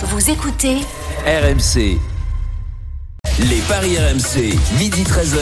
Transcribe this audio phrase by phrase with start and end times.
[0.00, 0.76] Vous écoutez
[1.26, 1.98] RMC.
[3.40, 5.40] Les paris RMC, midi 13h.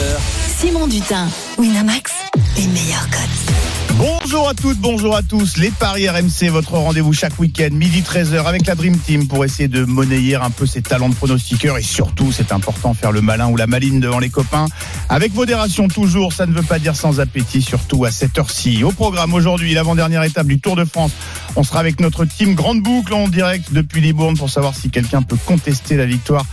[0.59, 2.11] Simon Dutin, Winamax,
[2.57, 4.16] les meilleurs codes.
[4.29, 5.57] Bonjour à toutes, bonjour à tous.
[5.57, 9.69] Les Paris RMC, votre rendez-vous chaque week-end, midi 13h avec la Dream Team pour essayer
[9.69, 13.47] de monnayer un peu ses talents de pronostiqueur et surtout, c'est important, faire le malin
[13.47, 14.67] ou la maline devant les copains.
[15.09, 18.83] Avec modération toujours, ça ne veut pas dire sans appétit, surtout à cette heure-ci.
[18.83, 21.13] Au programme aujourd'hui, l'avant-dernière étape du Tour de France.
[21.55, 25.23] On sera avec notre team Grande Boucle en direct depuis Libourne pour savoir si quelqu'un
[25.23, 26.45] peut contester la victoire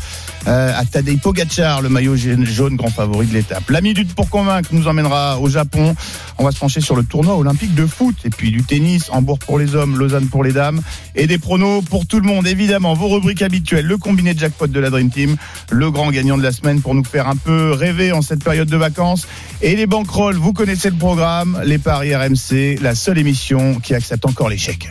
[0.47, 3.69] euh, à Tadej Pogacar, le maillot jaune grand favori de l'étape.
[3.69, 5.95] La minute pour convaincre nous emmènera au Japon.
[6.37, 9.39] On va se pencher sur le tournoi olympique de foot et puis du tennis, Hambourg
[9.39, 10.81] pour les hommes, Lausanne pour les dames
[11.15, 12.47] et des pronos pour tout le monde.
[12.47, 15.37] Évidemment, vos rubriques habituelles, le combiné de jackpot de la Dream Team,
[15.71, 18.67] le grand gagnant de la semaine pour nous faire un peu rêver en cette période
[18.67, 19.27] de vacances
[19.61, 20.35] et les banquerolles.
[20.35, 24.89] Vous connaissez le programme, les paris RMC, la seule émission qui accepte encore l'échec.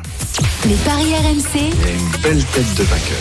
[0.66, 3.18] Les paris RMC, une belle tête de vainqueur.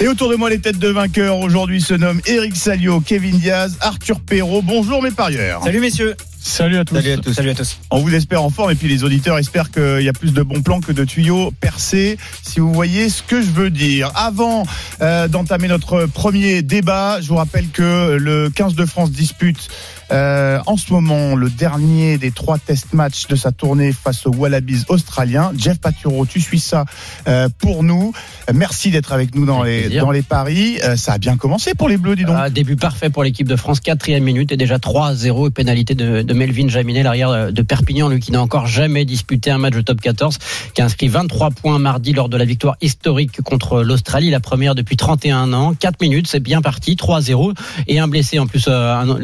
[0.00, 3.76] Et autour de moi, les têtes de vainqueurs aujourd'hui se nomment Eric Salio, Kevin Diaz,
[3.80, 4.62] Arthur Perrault.
[4.62, 5.62] Bonjour mes parieurs.
[5.62, 6.16] Salut messieurs.
[6.44, 6.96] Salut à tous.
[6.96, 7.32] Salut à tous.
[7.32, 7.78] Salut à tous.
[7.90, 10.42] On vous espère en forme et puis les auditeurs espèrent qu'il y a plus de
[10.42, 14.12] bons plans que de tuyaux percés, si vous voyez ce que je veux dire.
[14.14, 14.64] Avant
[15.00, 19.70] euh, d'entamer notre premier débat, je vous rappelle que le 15 de France dispute
[20.10, 24.34] euh, en ce moment le dernier des trois test matchs de sa tournée face aux
[24.34, 25.52] Wallabies australiens.
[25.56, 26.84] Jeff Paturo, tu suis ça
[27.28, 28.12] euh, pour nous.
[28.52, 30.04] Merci d'être avec nous dans Avec les, plaisir.
[30.04, 30.78] dans les paris.
[30.84, 32.36] Euh, ça a bien commencé pour les Bleus, dis donc.
[32.38, 36.22] Ah, début parfait pour l'équipe de France, quatrième minute et déjà 3-0 et pénalité de,
[36.22, 39.80] de Melvin Jaminet, l'arrière de Perpignan, lui qui n'a encore jamais disputé un match de
[39.80, 40.38] top 14,
[40.74, 44.74] qui a inscrit 23 points mardi lors de la victoire historique contre l'Australie, la première
[44.74, 45.74] depuis 31 ans.
[45.74, 47.54] 4 minutes, c'est bien parti, 3-0
[47.86, 49.18] et un blessé en plus, euh,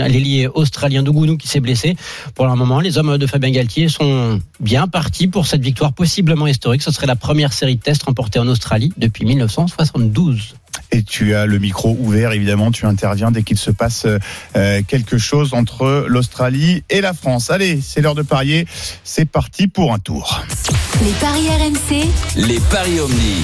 [0.71, 1.97] un- l'ailier australien Dougounou qui s'est blessé.
[2.35, 6.47] Pour le moment, les hommes de Fabien Galtier sont bien partis pour cette victoire possiblement
[6.47, 6.83] historique.
[6.83, 10.55] Ce serait la première série de tests remportée en Australie depuis 1972.
[10.93, 14.07] Et tu as le micro ouvert, évidemment, tu interviens dès qu'il se passe
[14.57, 17.50] euh, quelque chose entre l'Australie et la France.
[17.50, 18.67] Allez, c'est l'heure de parier,
[19.05, 20.43] c'est parti pour un tour.
[21.05, 23.43] les paris RMC, Les paris Omni.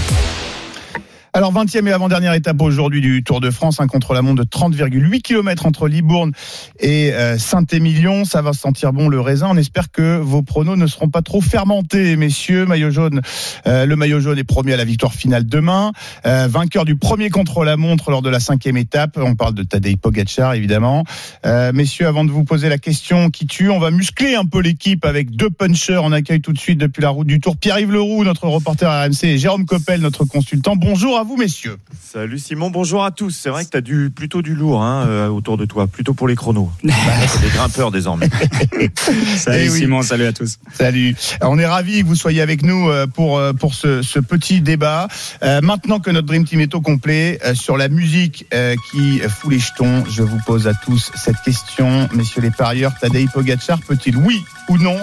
[1.36, 5.66] Alors, 20e et avant-dernière étape aujourd'hui du Tour de France, un contre-la-montre de 30,8 km
[5.66, 6.32] entre Libourne
[6.80, 8.24] et euh, Saint-Émilion.
[8.24, 9.48] Ça va sentir bon le raisin.
[9.50, 12.64] On espère que vos pronos ne seront pas trop fermentés, messieurs.
[12.64, 13.20] Maillot jaune,
[13.66, 15.92] euh, le maillot jaune est promis à la victoire finale demain.
[16.24, 19.18] Euh, vainqueur du premier contre-la-montre lors de la cinquième étape.
[19.20, 21.04] On parle de Tadej Pogacar, évidemment.
[21.44, 25.04] Messieurs, avant de vous poser la question qui tue, on va muscler un peu l'équipe
[25.04, 26.00] avec deux punchers.
[26.02, 29.24] On accueille tout de suite depuis la route du Tour Pierre-Yves Leroux, notre reporter RMC,
[29.24, 30.76] et Jérôme Coppel, notre consultant.
[30.76, 31.76] Bonjour à vous, messieurs.
[32.02, 33.30] Salut Simon, bonjour à tous.
[33.30, 36.14] C'est vrai que tu as du, plutôt du lourd hein, euh, autour de toi, plutôt
[36.14, 36.70] pour les chronos.
[36.82, 38.28] C'est des grimpeurs désormais.
[39.36, 39.78] Salut, Eh oui.
[39.80, 40.58] Simon, salut à tous.
[40.72, 41.14] Salut.
[41.40, 44.18] Alors, on est ravis que vous soyez avec nous euh, pour euh, pour ce, ce
[44.20, 45.08] petit débat.
[45.42, 49.18] Euh, maintenant que notre Dream Team est au complet euh, sur la musique euh, qui
[49.20, 52.92] fout les jetons, je vous pose à tous cette question, messieurs les parieurs.
[53.00, 54.96] Tadej Pogacar peut-il, oui ou non,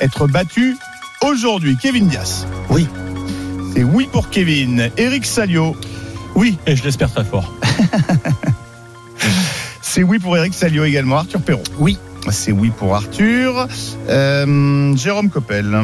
[0.00, 0.76] être battu
[1.22, 1.76] aujourd'hui?
[1.80, 2.44] Kevin Dias.
[2.68, 2.86] Oui.
[3.74, 4.90] C'est oui pour Kevin.
[4.96, 5.76] Eric Salio.
[6.34, 7.52] Oui, et je l'espère très fort.
[9.82, 11.18] C'est oui pour Eric Salio également.
[11.18, 11.62] Arthur Perron.
[11.78, 11.98] Oui.
[12.30, 13.66] C'est oui pour Arthur.
[14.08, 15.76] Euh, Jérôme Coppel.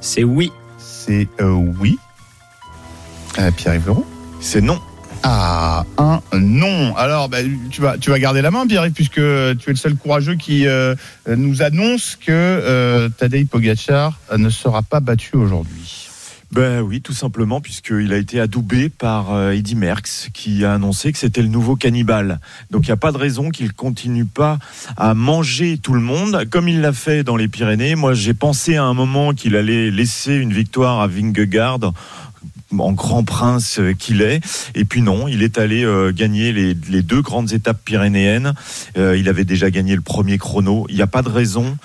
[0.00, 0.52] C'est oui.
[0.78, 1.98] C'est euh, oui.
[3.38, 4.06] Euh, Pierre-Yves Leroux.
[4.40, 4.78] C'est non.
[5.22, 6.96] Ah, un non.
[6.96, 7.38] Alors, bah,
[7.70, 10.66] tu, vas, tu vas garder la main, Pierre, puisque tu es le seul courageux qui
[10.66, 10.94] euh,
[11.28, 16.09] nous annonce que euh, Tadej Pogacar ne sera pas battu aujourd'hui.
[16.52, 21.12] Ben oui, tout simplement, puisqu'il a été adoubé par euh, Eddy Merckx, qui a annoncé
[21.12, 22.40] que c'était le nouveau cannibale.
[22.72, 24.58] Donc il n'y a pas de raison qu'il continue pas
[24.96, 27.94] à manger tout le monde, comme il l'a fait dans les Pyrénées.
[27.94, 31.92] Moi, j'ai pensé à un moment qu'il allait laisser une victoire à Vingegaard
[32.78, 34.40] en grand prince euh, qu'il est.
[34.74, 38.54] Et puis non, il est allé euh, gagner les, deux grandes étapes pyrénéennes.
[38.96, 40.86] Euh, il avait déjà gagné le premier chrono.
[40.88, 41.76] Il n'y a pas de raison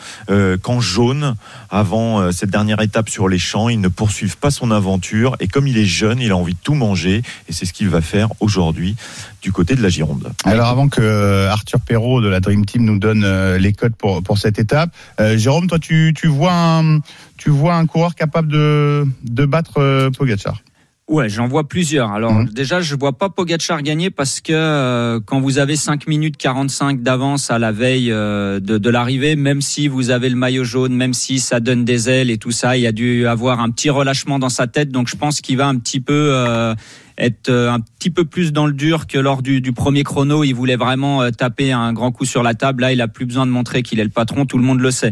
[0.61, 1.35] qu'en jaune,
[1.69, 5.35] avant cette dernière étape sur les champs, il ne poursuive pas son aventure.
[5.39, 7.21] Et comme il est jeune, il a envie de tout manger.
[7.47, 8.95] Et c'est ce qu'il va faire aujourd'hui
[9.41, 10.31] du côté de la Gironde.
[10.43, 14.59] Alors, avant que Arthur Perrault de la Dream Team nous donne les codes pour, cette
[14.59, 14.91] étape,
[15.35, 16.99] Jérôme, toi, tu, vois un,
[17.37, 20.61] tu vois un coureur capable de, de battre Pogacar?
[21.07, 22.11] Ouais, j'en vois plusieurs.
[22.13, 22.49] Alors Mhm.
[22.49, 27.03] déjà, je vois pas Pogacar gagner parce que euh, quand vous avez 5 minutes 45
[27.03, 30.95] d'avance à la veille euh, de, de l'arrivée, même si vous avez le maillot jaune,
[30.95, 33.69] même si ça donne des ailes et tout ça, il y a dû avoir un
[33.69, 34.89] petit relâchement dans sa tête.
[34.89, 36.73] Donc je pense qu'il va un petit peu euh,
[37.19, 40.43] être euh, un petit peu plus dans le dur que lors du, du premier chrono.
[40.43, 42.81] Il voulait vraiment euh, taper un grand coup sur la table.
[42.81, 44.47] Là, il a plus besoin de montrer qu'il est le patron.
[44.47, 45.11] Tout le monde le sait.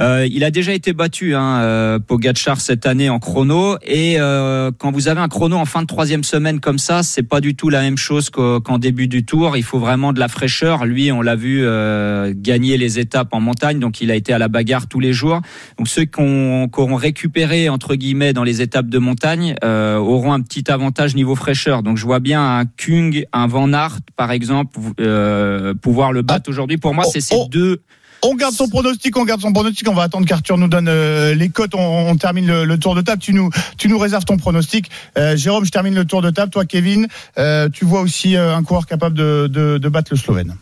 [0.00, 3.76] Euh, il a déjà été battu, hein, euh, Pogacar cette année en chrono.
[3.82, 7.22] Et euh, quand vous avez un chrono en fin de troisième semaine comme ça, c'est
[7.22, 9.56] pas du tout la même chose qu'en début du Tour.
[9.56, 10.84] Il faut vraiment de la fraîcheur.
[10.84, 14.38] Lui, on l'a vu euh, gagner les étapes en montagne, donc il a été à
[14.38, 15.40] la bagarre tous les jours.
[15.78, 19.96] Donc ceux qui ont, qui auront récupéré entre guillemets dans les étapes de montagne euh,
[19.96, 21.82] auront un petit avantage niveau fraîcheur.
[21.82, 26.50] Donc je vois bien un Kung, un Van Aert par exemple euh, pouvoir le battre
[26.50, 26.76] aujourd'hui.
[26.76, 27.48] Pour moi, oh, c'est ces oh.
[27.50, 27.82] deux.
[28.26, 29.86] On garde son pronostic, on garde son pronostic.
[29.88, 31.74] On va attendre qu'Arthur nous donne euh, les cotes.
[31.74, 33.20] On, termine le, tour de table.
[33.20, 34.90] Tu nous, tu nous réserves ton pronostic.
[35.18, 36.50] Euh, Jérôme, je termine le tour de table.
[36.50, 37.06] Toi, Kevin,
[37.38, 40.56] euh, tu vois aussi un coureur capable de battre le Slovène.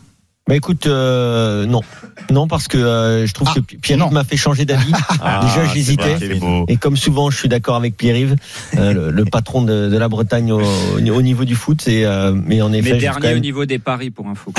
[0.48, 1.82] Bah écoute, euh, non,
[2.32, 4.10] non parce que euh, je trouve Ah, que Pierre non.
[4.10, 4.92] m'a fait changer d'avis.
[5.24, 6.16] Ah, Déjà, j'hésitais.
[6.66, 8.34] Et comme souvent, je suis d'accord avec Pierre-Yves,
[8.76, 11.86] euh, le, le patron de, de la Bretagne au, au niveau du foot.
[11.86, 14.52] Et, euh, mais en effet, Mais dernier au niveau des paris pour info.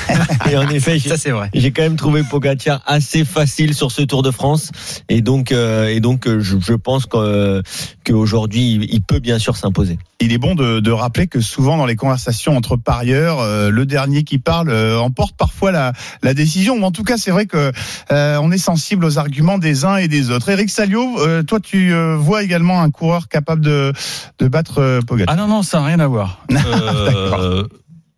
[0.50, 1.48] et en effet, j'ai- c'est vrai.
[1.54, 4.70] j'ai quand même trouvé Pogacar assez facile sur ce Tour de France.
[5.08, 9.98] Et donc, euh, et donc, je, je pense qu'aujourd'hui, il- il peut bien sûr s'imposer.
[10.20, 13.86] Il est bon de, de rappeler que souvent dans les conversations entre parieurs, euh, le
[13.86, 14.98] dernier qui parle euh,
[15.30, 15.92] emporte parfois la,
[16.22, 16.78] la décision.
[16.78, 17.72] Mais en tout cas, c'est vrai que
[18.12, 20.48] euh, on est sensible aux arguments des uns et des autres.
[20.48, 23.92] Eric Salio, euh, toi, tu euh, vois également un coureur capable de,
[24.38, 25.34] de battre Pogacar?
[25.34, 26.44] Ah non, non, ça n'a rien à voir.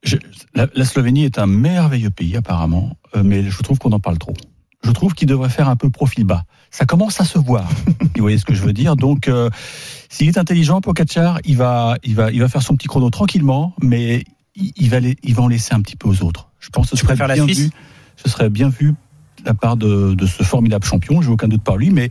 [0.04, 0.16] Je-
[0.56, 4.34] la, la Slovénie est un merveilleux pays apparemment, mais je trouve qu'on en parle trop.
[4.84, 6.42] Je trouve qu'il devrait faire un peu profil bas.
[6.72, 7.68] Ça commence à se voir.
[8.16, 8.96] Vous voyez ce que je veux dire?
[8.96, 9.30] Donc,
[10.08, 13.74] s'il est intelligent, Pogacar, il va, il va, il va faire son petit chrono tranquillement,
[13.80, 14.24] mais
[14.56, 16.48] il, il va, les- il va en laisser un petit peu aux autres.
[16.62, 17.70] Je pense que ce serait préfères la bien Suisse vu.
[18.16, 18.94] Ce serait bien vu
[19.40, 21.20] de la part de, de ce formidable champion.
[21.20, 22.08] J'ai aucun doute par lui, mais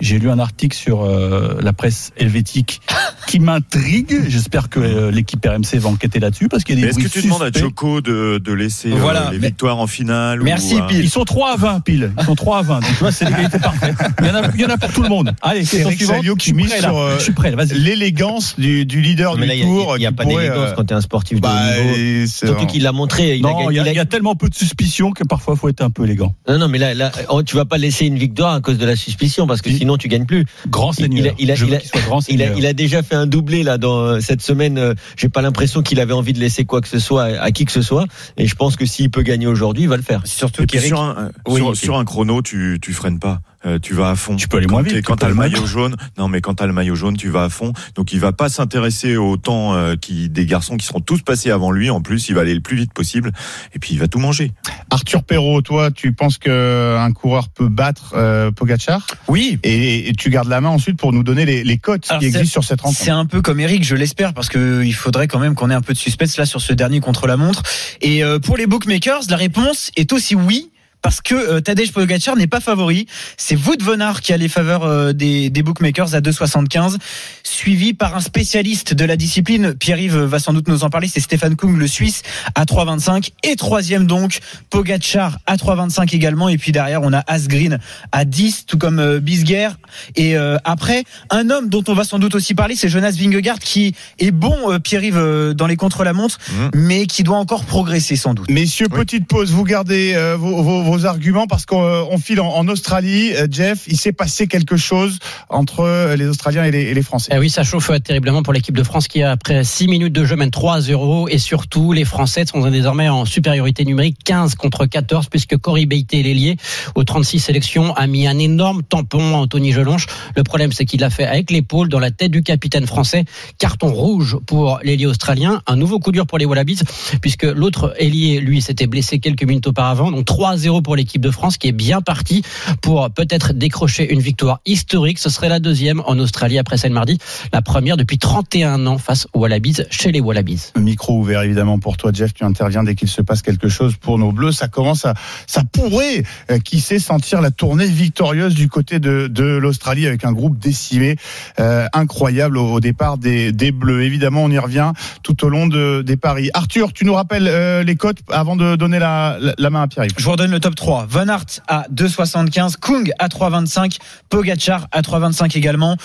[0.00, 2.80] j'ai lu un article sur euh, la presse helvétique
[3.26, 4.22] qui m'intrigue.
[4.28, 7.08] J'espère que euh, l'équipe RMC va enquêter là-dessus parce qu'il y a des est-ce que
[7.12, 7.60] tu demandes à suspects.
[7.60, 11.00] Choco de, de laisser euh, les mais- victoires en finale Merci, ou, euh, Pile.
[11.04, 12.12] Ils sont 3 à 20 pile.
[12.18, 12.80] Ils sont 3 à 20.
[12.80, 13.94] Donc tu vois, c'est l'égalité parfaite.
[14.20, 15.32] Il y, en a, il y en a pour tout le monde.
[15.42, 16.16] Allez, Eric suivante.
[16.16, 17.54] Salio qui Je suis mise sur, euh, Je suis prêt.
[17.74, 19.96] L'élégance du, du leader Mais là, du il n'y a, tour.
[19.98, 22.26] il y a pas pourrait, d'élégance quand tu es un sportif de bah, haut niveau.
[22.26, 23.36] c'est- Surtout qu'il l'a montré.
[23.36, 25.54] Il Non, y, a, il a- il y a tellement peu de suspicion que parfois,
[25.56, 26.34] il faut être un peu élégant.
[26.48, 28.86] Non, non, mais là, là, oh, tu vas pas laisser une victoire à cause de
[28.86, 30.46] la suspicion, parce que sinon tu gagnes plus.
[30.68, 31.18] Grand Il- seigneur.
[31.20, 32.74] il a- il il grand seigneur.
[32.74, 34.78] déjà fait un doublé là dans cette semaine.
[34.78, 37.50] euh, J'ai pas l'impression qu'il avait envie de laisser quoi que ce soit à, à
[37.50, 38.06] qui que ce soit.
[38.38, 40.22] Et je pense que s'il peut gagner aujourd'hui, il va le faire.
[40.24, 41.76] Surtout sur un, euh, Oui, sur, ok.
[41.76, 43.40] sur un chrono, tu, tu freines pas.
[43.66, 44.36] Euh, tu vas à fond.
[44.36, 46.66] Tu peux aller quand moins vite, Quand t'as le maillot jaune, non mais quand t'as
[46.66, 47.72] le maillot jaune, tu vas à fond.
[47.94, 51.50] Donc il va pas s'intéresser au temps euh, qui des garçons qui seront tous passés
[51.50, 51.90] avant lui.
[51.90, 53.32] En plus, il va aller le plus vite possible.
[53.74, 54.52] Et puis il va tout manger.
[54.90, 59.06] Arthur Perrault, toi, tu penses qu'un coureur peut battre euh, Pogacar?
[59.28, 59.58] Oui.
[59.62, 62.44] et, et tu gardes la main ensuite pour nous donner les, les cotes qui existent
[62.60, 63.00] sur cette rencontre.
[63.00, 65.74] C'est un peu comme Eric, je l'espère, parce que il faudrait quand même qu'on ait
[65.74, 67.62] un peu de suspense là sur ce dernier contre la montre.
[68.00, 70.70] Et euh, pour les bookmakers, la réponse est aussi oui.
[71.04, 73.06] Parce que euh, Tadej Pogacar n'est pas favori,
[73.36, 76.96] c'est Wout van Aert qui a les faveurs euh, des, des bookmakers à 2,75,
[77.42, 79.74] suivi par un spécialiste de la discipline.
[79.74, 82.22] Pierre-Yves va sans doute nous en parler, c'est Stéphane Kung, le Suisse,
[82.54, 84.38] à 3,25 et troisième donc
[84.70, 86.48] Pogacar à 3,25 également.
[86.48, 87.78] Et puis derrière on a Asgreen
[88.10, 89.68] à 10, tout comme euh, Bisguer.
[90.16, 93.58] Et euh, après un homme dont on va sans doute aussi parler, c'est Jonas Vingegaard
[93.58, 96.70] qui est bon, euh, Pierre-Yves, euh, dans les contre-la-montre, Mhm.
[96.74, 98.50] mais qui doit encore progresser sans doute.
[98.50, 98.98] Messieurs, Oui.
[99.00, 99.50] petite pause.
[99.52, 103.32] Vous gardez euh, vos, vos- arguments parce qu'on euh, file en, Australie.
[103.34, 105.18] Euh, Jeff, il s'est passé quelque chose
[105.48, 107.32] entre euh, les Australiens et les, Français.
[107.34, 110.36] Eh oui, ça chauffe terriblement pour l'équipe de France qui, après 6 minutes de jeu,
[110.36, 111.28] mène 3 à 0.
[111.28, 116.22] Et surtout, les Français sont désormais en supériorité numérique 15 contre 14, puisque Cory Beité,
[116.22, 116.56] l'ailier,
[116.94, 120.06] aux 36 sélections, a mis un énorme tampon à Anthony Gelonche.
[120.36, 123.24] Le problème, c'est qu'il l'a fait avec l'épaule dans la tête du capitaine français.
[123.58, 125.60] Carton rouge pour l'ailier australien.
[125.66, 126.80] Un nouveau coup dur pour les Wallabies,
[127.20, 130.10] puisque l'autre ailier, lui, s'était blessé quelques minutes auparavant.
[130.10, 132.42] Donc 3 à 0 pour l'équipe de France, qui est bien partie
[132.80, 135.18] pour peut-être décrocher une victoire historique.
[135.18, 137.18] Ce serait la deuxième en Australie après celle mardi.
[137.52, 140.70] La première depuis 31 ans face aux Wallabies, chez les Wallabies.
[140.78, 142.32] Micro ouvert évidemment pour toi, Jeff.
[142.32, 144.52] Tu interviens dès qu'il se passe quelque chose pour nos Bleus.
[144.52, 145.14] Ça commence à,
[145.46, 150.24] ça pourrait, euh, qui sait, sentir la tournée victorieuse du côté de, de l'Australie avec
[150.24, 151.16] un groupe décimé,
[151.58, 154.02] euh, incroyable au, au départ des, des Bleus.
[154.02, 156.50] Évidemment, on y revient tout au long de, des paris.
[156.54, 159.88] Arthur, tu nous rappelles euh, les cotes avant de donner la, la, la main à
[159.88, 160.04] Pierre.
[160.16, 161.06] Je vous redonne le top 3.
[161.08, 165.96] Van Aert à 2,75, Kung à 3,25, Pogacar à 3,25 également.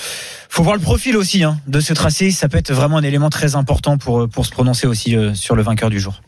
[0.49, 2.31] Faut voir le profil aussi hein, de ce tracé.
[2.31, 5.55] Ça peut être vraiment un élément très important pour, pour se prononcer aussi euh, sur
[5.55, 6.21] le vainqueur du jour.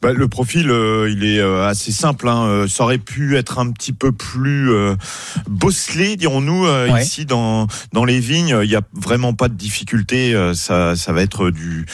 [0.00, 2.28] Bah, le profil, euh, il est euh, assez simple.
[2.28, 2.46] Hein.
[2.46, 4.96] Euh, Ça aurait pu être un petit peu plus euh,
[5.48, 7.02] bosselé, dirons-nous, euh, Ouais.
[7.02, 8.58] ici dans dans les vignes.
[8.62, 10.34] Il n'y a vraiment pas de difficulté.
[10.34, 11.84] Euh, Ça, ça va être du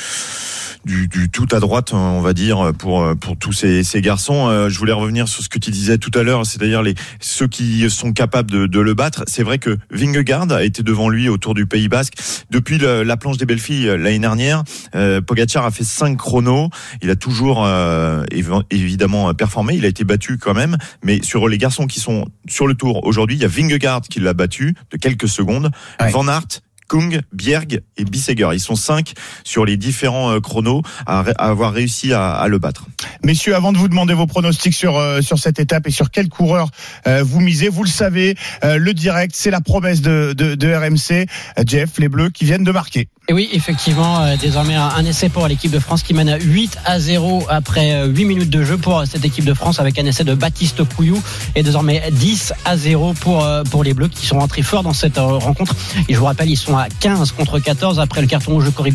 [0.84, 4.48] du, du tout à droite, on va dire, pour pour tous ces, ces garçons.
[4.48, 7.46] Euh, je voulais revenir sur ce que tu disais tout à l'heure, c'est-à-dire les ceux
[7.48, 9.24] qui sont capables de, de le battre.
[9.26, 12.14] C'est vrai que Vingegaard a été devant lui autour du Pays Basque
[12.50, 14.64] depuis le- la planche des belles filles euh, l'année dernière.
[14.94, 16.70] Euh, Pogacar a fait cinq chronos.
[17.02, 19.74] Il a toujours euh, évi- évidemment performé.
[19.76, 23.04] Il a été battu quand même, mais sur les garçons qui sont sur le tour
[23.06, 25.70] aujourd'hui, il y a Vingegaard qui l'a battu de quelques secondes.
[26.00, 26.10] Ouais.
[26.10, 26.60] Van Aert.
[26.88, 28.50] Kung, Bjerg et Bissegger.
[28.52, 32.86] Ils sont cinq sur les différents euh, chronos à, avoir réussi à, à le battre.
[33.24, 36.28] Messieurs, avant de vous demander vos pronostics sur euh, sur cette étape et sur quel
[36.28, 36.68] coureur
[37.06, 40.74] euh, vous misez, vous le savez, euh, le direct, c'est la promesse de, de, de
[40.74, 41.26] RMC.
[41.58, 43.08] Euh, Jeff, les Bleus qui viennent de marquer.
[43.28, 46.38] Et oui, effectivement, euh, désormais un, un essai pour l'équipe de France qui mène à
[46.38, 49.96] 8 à 0 après euh, 8 minutes de jeu pour cette équipe de France avec
[50.00, 51.22] un essai de Baptiste Pouillou
[51.54, 54.92] et désormais 10 à 0 pour, euh, pour les Bleus qui sont rentrés forts dans
[54.92, 55.76] cette euh, rencontre.
[56.08, 58.70] Et je vous rappelle, ils sont à 15 contre 14 après le carton rouge de
[58.70, 58.92] Cory.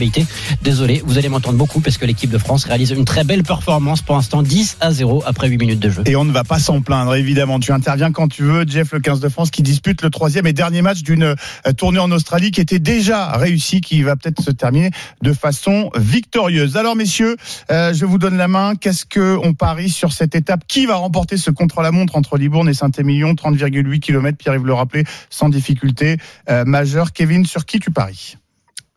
[0.61, 4.01] Désolé, vous allez m'entendre beaucoup parce que l'équipe de France réalise une très belle performance
[4.01, 6.03] pour l'instant 10 à 0 après 8 minutes de jeu.
[6.05, 7.59] Et on ne va pas s'en plaindre, évidemment.
[7.59, 10.53] Tu interviens quand tu veux, Jeff, le 15 de France, qui dispute le troisième et
[10.53, 14.51] dernier match d'une euh, tournée en Australie qui était déjà réussie, qui va peut-être se
[14.51, 14.91] terminer
[15.21, 16.77] de façon victorieuse.
[16.77, 17.35] Alors, messieurs,
[17.71, 18.75] euh, je vous donne la main.
[18.75, 20.61] Qu'est-ce que on parie sur cette étape?
[20.67, 23.33] Qui va remporter ce contre-la-montre entre Libourne et Saint-Émilion?
[23.33, 26.17] 30,8 km, Pierre-Yves le rappelait, sans difficulté
[26.49, 27.13] euh, majeure.
[27.13, 28.37] Kevin, sur qui tu paries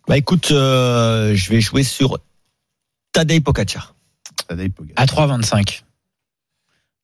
[0.08, 2.18] Bah écoute, euh, je vais jouer sur
[3.12, 3.94] Tadej Pogacar.
[4.48, 5.02] Tadej Pogacar.
[5.02, 5.82] À 3,25.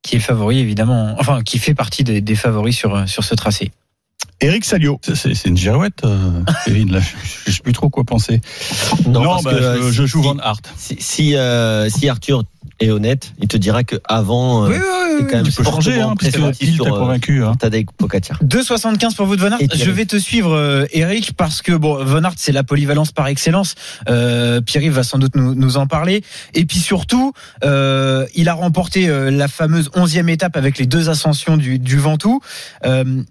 [0.03, 1.17] Qui est favori, évidemment.
[1.19, 3.73] Enfin, qui fait partie des, des favoris sur, sur ce tracé.
[4.41, 5.01] Eric Salio.
[5.03, 6.93] C'est- une girouette, euh, Kevin.
[6.93, 8.41] Là, je, je sais plus trop quoi penser.
[9.07, 10.73] Non, parce bah, que, je, je joue si- Van Hart.
[10.77, 12.45] Si, si, euh, si Arthur
[12.81, 14.79] est honnête, il te dira que avant, euh,
[15.19, 17.45] c'est quand même Tu peux changer, hein, parce que pressenti il t'a sur euh, convaincu.
[17.45, 17.55] Hein.
[17.59, 18.43] Tadej Pogacar.
[18.43, 19.47] 2,75 pour vous de.
[19.61, 19.85] Et Thierry.
[19.85, 23.27] Je vais te suivre, euh, Eric, parce que bon, Von Aert, c'est la polyvalence par
[23.29, 23.75] excellence.
[24.09, 26.23] Euh, Pierre-Yves va sans doute nous, nous en parler.
[26.55, 27.33] Et puis surtout,
[27.65, 32.41] euh, il a remporté la fameuse onzième étape avec les deux ascensions du, du Ventoux.
[32.85, 33.23] Euh,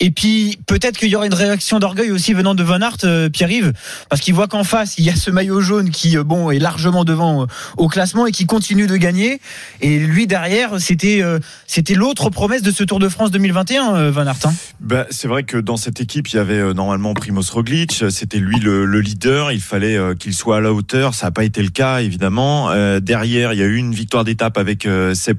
[0.00, 3.28] et puis peut-être qu'il y aura une réaction d'orgueil aussi venant de Von Aert, euh,
[3.28, 3.72] Pierre-Yves,
[4.08, 6.58] parce qu'il voit qu'en face il y a ce maillot jaune qui euh, bon est
[6.58, 7.46] largement devant euh,
[7.76, 9.40] au classement et qui continue de gagner.
[9.80, 11.22] Et lui derrière, c'était
[11.66, 14.36] c'était l'autre promesse de ce Tour de France 2021, euh, Van Aert.
[14.44, 14.54] hein.
[14.80, 18.04] Ben, c'est vrai que dans cette équipe, il y avait normalement Primoz Roglic.
[18.10, 19.52] C'était lui le, le leader.
[19.52, 21.14] Il fallait qu'il soit à la hauteur.
[21.14, 22.70] Ça n'a pas été le cas, évidemment.
[23.00, 24.86] Derrière, il y a eu une victoire d'étape avec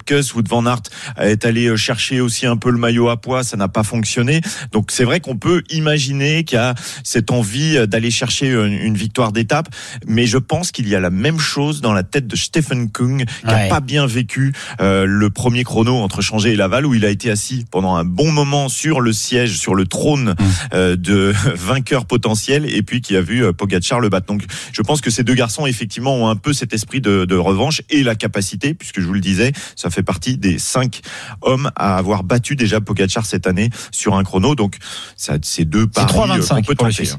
[0.06, 0.34] Kuss.
[0.36, 0.84] Wout van Aert
[1.20, 3.44] est allé chercher aussi un peu le maillot à poids.
[3.44, 4.42] Ça n'a pas fonctionné.
[4.72, 8.74] Donc c'est vrai qu'on peut imaginer qu'il y a cette envie euh, d'aller chercher une,
[8.74, 9.68] une victoire d'étape.
[10.08, 13.26] Mais je pense qu'il y a la même chose dans la tête de Stephen Kung,
[13.26, 13.66] qui Ouais.
[13.66, 17.10] a pas bien vécu euh, le premier chrono entre Changé et Laval, où il a
[17.10, 20.36] été assis pendant un bon moment sur le siège, sur le trône
[20.74, 24.28] euh, de vainqueur potentiel, et puis qui a vu euh, Pogacar le battre.
[24.28, 27.36] Donc, je pense que ces deux garçons effectivement ont un peu cet esprit de, de
[27.36, 31.02] revanche et la capacité, puisque je vous le disais, ça fait partie des cinq
[31.42, 34.33] hommes à avoir battu déjà Pogacar cette année sur un chrono.
[34.40, 34.78] Donc,
[35.16, 37.10] ça, c'est deux paris euh, 3,25 qu'on peut tenter.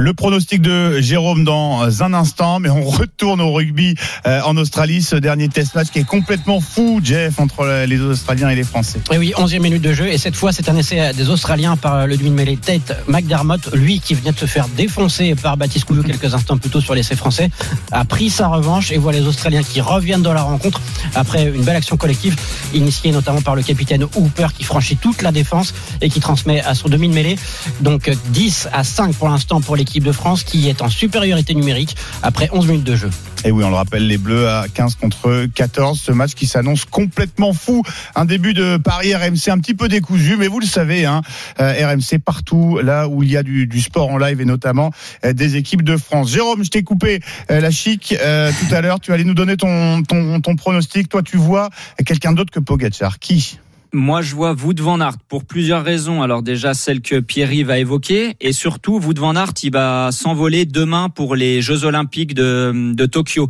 [0.00, 3.96] Le pronostic de Jérôme dans un instant, mais on retourne au rugby
[4.28, 8.48] euh, en Australie, ce dernier test match qui est complètement fou, Jeff, entre les Australiens
[8.48, 9.00] et les Français.
[9.10, 10.06] Et oui, 11e minute de jeu.
[10.06, 13.74] Et cette fois, c'est un essai des Australiens par le demi-mêlée Tate McDermott.
[13.74, 16.94] Lui qui venait de se faire défoncer par Baptiste Couillou quelques instants plus tôt sur
[16.94, 17.50] l'essai français,
[17.90, 20.80] a pris sa revanche et voit les Australiens qui reviennent dans la rencontre
[21.16, 22.36] après une belle action collective,
[22.72, 26.76] initiée notamment par le capitaine Hooper qui franchit toute la défense et qui transmet à
[26.76, 27.34] son demi-mêlée.
[27.80, 31.96] Donc 10 à 5 pour l'instant pour l'équipe de France qui est en supériorité numérique
[32.22, 33.10] après 11 minutes de jeu.
[33.44, 36.84] Et oui, on le rappelle, les Bleus à 15 contre 14, ce match qui s'annonce
[36.84, 37.82] complètement fou.
[38.14, 41.22] Un début de Paris RMC un petit peu décousu, mais vous le savez, hein,
[41.60, 44.90] euh, RMC partout, là où il y a du, sport en live et notamment
[45.24, 46.30] euh, des équipes de France.
[46.30, 49.00] Jérôme, je t'ai coupé euh, la chic tout à l'heure.
[49.00, 51.08] Tu allais nous donner ton, ton, ton pronostic.
[51.08, 51.70] Toi, tu vois
[52.04, 53.18] quelqu'un d'autre que Pogacar.
[53.18, 53.58] Qui?
[53.92, 56.22] Moi, je vois Wout van Aert pour plusieurs raisons.
[56.22, 58.36] Alors déjà, celle que Pierre-Yves a évoquée.
[58.40, 63.48] Et surtout, Wout van Aert, il va s'envoler demain pour les Jeux Olympiques de Tokyo.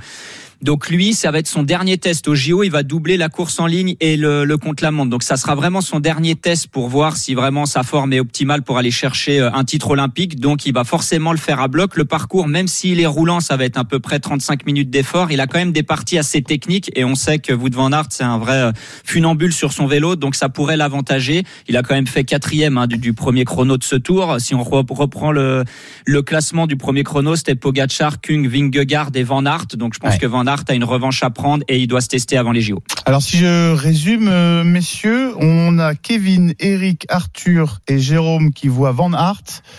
[0.60, 2.64] Donc lui, ça va être son dernier test au JO.
[2.64, 5.08] Il va doubler la course en ligne et le, le contre-la-montre.
[5.10, 8.62] Donc ça sera vraiment son dernier test pour voir si vraiment sa forme est optimale
[8.62, 10.40] pour aller chercher euh, un titre olympique.
[10.40, 11.96] Donc il va forcément le faire à bloc.
[11.96, 15.30] Le parcours, même s'il est roulant, ça va être à peu près 35 minutes d'effort.
[15.30, 18.06] Il a quand même des parties assez techniques et on sait que Wout van Aert,
[18.10, 18.72] c'est un vrai euh,
[19.04, 20.16] funambule sur son vélo.
[20.16, 21.44] Donc ça pourrait l'avantager.
[21.68, 24.36] Il a quand même fait quatrième hein, du, du premier chrono de ce tour.
[24.40, 25.64] Si on re- reprend le,
[26.04, 29.66] le classement du premier chrono, c'était Pogacar, Kung, Vingegaard et Van Aert.
[29.76, 30.18] Donc je pense Ouais.
[30.18, 32.60] que Van Aert a une revanche à prendre et il doit se tester avant les
[32.60, 32.82] JO.
[33.06, 38.92] Alors si je résume, euh, messieurs, on a Kevin, Eric, Arthur et Jérôme qui voient
[38.92, 39.10] Van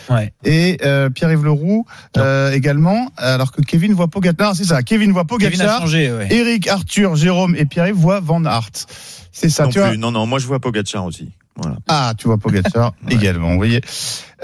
[0.09, 0.33] Ouais.
[0.43, 1.85] et euh, Pierre-Yves Leroux
[2.17, 4.55] euh, également, alors que Kevin voit Pogacar.
[4.55, 6.27] C'est ça, Kevin voit Kevin a Pogacar, changé, ouais.
[6.31, 8.69] Eric, Arthur, Jérôme et Pierre-Yves voient Van Aert.
[9.31, 11.29] C'est ça, non, tu vois non, non, moi je vois Pogacar aussi.
[11.55, 11.77] Voilà.
[11.87, 13.13] Ah, tu vois Pogacar Ouais.
[13.15, 13.81] également, vous voyez.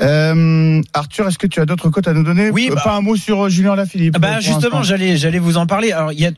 [0.02, 2.96] Euh, Arthur, est-ce que tu as d'autres cotes à nous donner Oui, Euh, bah- Pas
[2.96, 4.14] un mot sur euh, Julien Lafilippe.
[4.18, 5.92] Ah Bah justement, j'allais j'allais vous en parler.
[5.92, 6.32] Alors il y a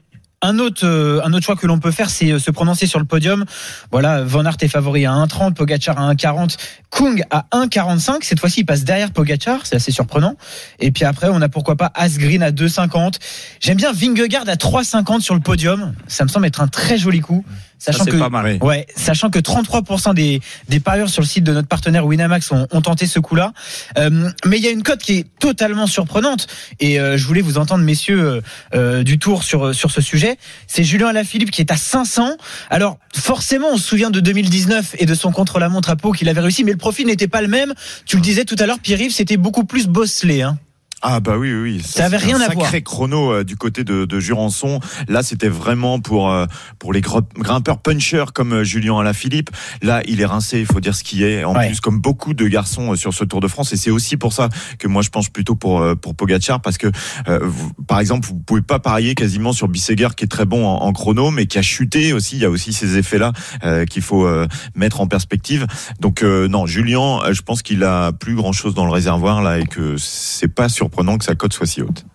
[0.43, 3.05] un autre euh, un autre choix que l'on peut faire, c'est se prononcer sur le
[3.05, 3.43] podium.
[3.91, 6.57] Voilà, Van Aert est favori à 1,30, Pogacar à 1,40,
[6.91, 8.17] Kung à 1,45.
[8.21, 10.35] Cette fois-ci, il passe derrière Pogacar, c'est assez surprenant.
[10.79, 13.15] Et puis après, on a pourquoi pas Asgreen à 2,50.
[13.59, 15.93] J'aime bien Vingegaard à 3,50 sur le podium.
[16.07, 17.43] Ça me semble être un très joli coup,
[17.77, 18.45] sachant que pas mal.
[18.45, 18.67] Oui.
[18.67, 22.67] Ouais, sachant que 33% des, des parieurs sur le site de notre partenaire Winamax ont,
[22.71, 23.53] ont tenté ce coup-là.
[23.97, 26.47] Euh, mais il y a une cote qui est totalement surprenante
[26.79, 28.41] et euh, je voulais vous entendre, messieurs, euh,
[28.73, 30.37] euh, du tour sur, sur ce sujet.
[30.67, 32.37] C'est Julien Alaphilippe qui est à 500.
[32.69, 36.41] Alors forcément, on se souvient de 2019 et de son contre-la-montre à Pau qu'il avait
[36.41, 37.73] réussi, mais le profil n'était pas le même.
[38.05, 40.41] Tu le disais tout à l'heure, Pierre-Yves, c'était beaucoup plus bosselé.
[40.41, 40.57] Hein.
[41.03, 41.81] Ah bah oui, oui, oui.
[41.85, 42.65] Ça avait c'était rien un à voir.
[42.65, 44.79] Sacré chrono euh, du côté de, de Jurançon.
[45.07, 46.45] Là, c'était vraiment pour euh,
[46.79, 49.51] pour les gr- grimpeurs punchers comme euh, Julien Alaphilippe.
[49.83, 51.43] Là, il est rincé, il faut dire ce qui est.
[51.43, 51.67] En Ouais.
[51.67, 54.33] plus, comme beaucoup de garçons euh, sur ce Tour de France, et c'est aussi pour
[54.33, 54.49] ça
[54.79, 56.87] que moi je penche plutôt pour pour Pogacar parce que
[57.27, 60.65] euh, vous- par exemple, vous pouvez pas parier quasiment sur Bisseguer qui est très bon
[60.65, 62.37] en, en chrono, mais qui a chuté aussi.
[62.37, 65.67] Il y a aussi ces effets-là euh, qu'il faut euh, mettre en perspective.
[65.99, 69.59] Donc euh, non, Julien, je pense qu'il a plus grand chose dans le réservoir là
[69.59, 72.05] et que c'est pas surprenant que sa cote soit si haute.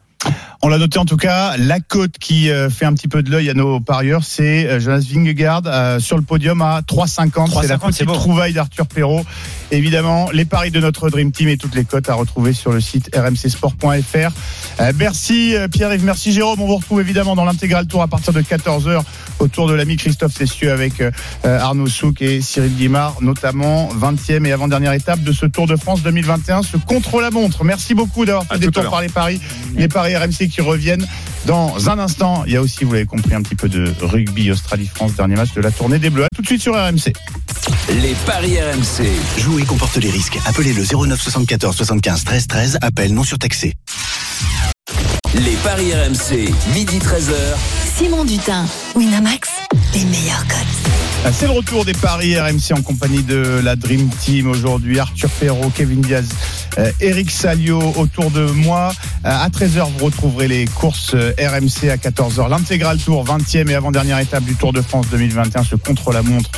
[0.62, 3.30] On l'a noté en tout cas, la cote qui euh, fait un petit peu de
[3.30, 7.60] l'œil à nos parieurs, c'est euh, Jonas Vingegaard euh, sur le podium à 3,50.
[7.60, 9.24] C'est la 3,50, c'est petite trouvaille d'Arthur Perrault.
[9.72, 12.80] Évidemment, les paris de notre Dream Team et toutes les cotes à retrouver sur le
[12.82, 14.30] site rmcsport.fr.
[14.80, 16.60] Euh, merci euh, Pierre-Yves, merci Jérôme.
[16.60, 19.00] On vous retrouve évidemment dans l'intégral tour à partir de 14h
[19.38, 21.10] autour de l'ami Christophe Cessieux avec euh,
[21.42, 26.02] Arnaud Souk et Cyril Guimard, notamment 20e et avant-dernière étape de ce Tour de France
[26.02, 27.64] 2021, ce contre-la-montre.
[27.64, 29.40] Merci beaucoup d'avoir fait À des tours par les paris,
[29.74, 31.06] les paris RMC qui reviennent
[31.46, 32.44] dans un instant.
[32.46, 35.54] Il y a aussi, vous l'avez compris, un petit peu de rugby Australie-France, dernier match
[35.54, 36.24] de la tournée des Bleus.
[36.24, 37.14] À tout de suite sur RMC.
[37.88, 39.08] Les paris RMC.
[39.62, 40.38] Jouer comporte les risques.
[40.44, 42.78] Appelez le 09 74 75 13 13.
[42.80, 43.74] Appel non surtaxé.
[45.34, 46.52] Les paris RMC.
[46.74, 47.34] Midi 13h.
[47.96, 48.66] Simon Dutin,
[48.96, 49.48] Winamax,
[49.94, 51.11] les meilleurs cotes.
[51.24, 54.98] Ah, C'est le retour des paris RMC en compagnie de la Dream Team aujourd'hui.
[54.98, 56.28] Arthur Perrault, Kevin Diaz,
[56.78, 58.92] euh, Eric Salio autour de moi.
[59.24, 62.48] Euh, à 13h, vous retrouverez les courses euh, RMC à 14h.
[62.48, 66.50] L'intégral tour, 20e et avant-dernière étape du Tour de France 2021, ce contre-la-montre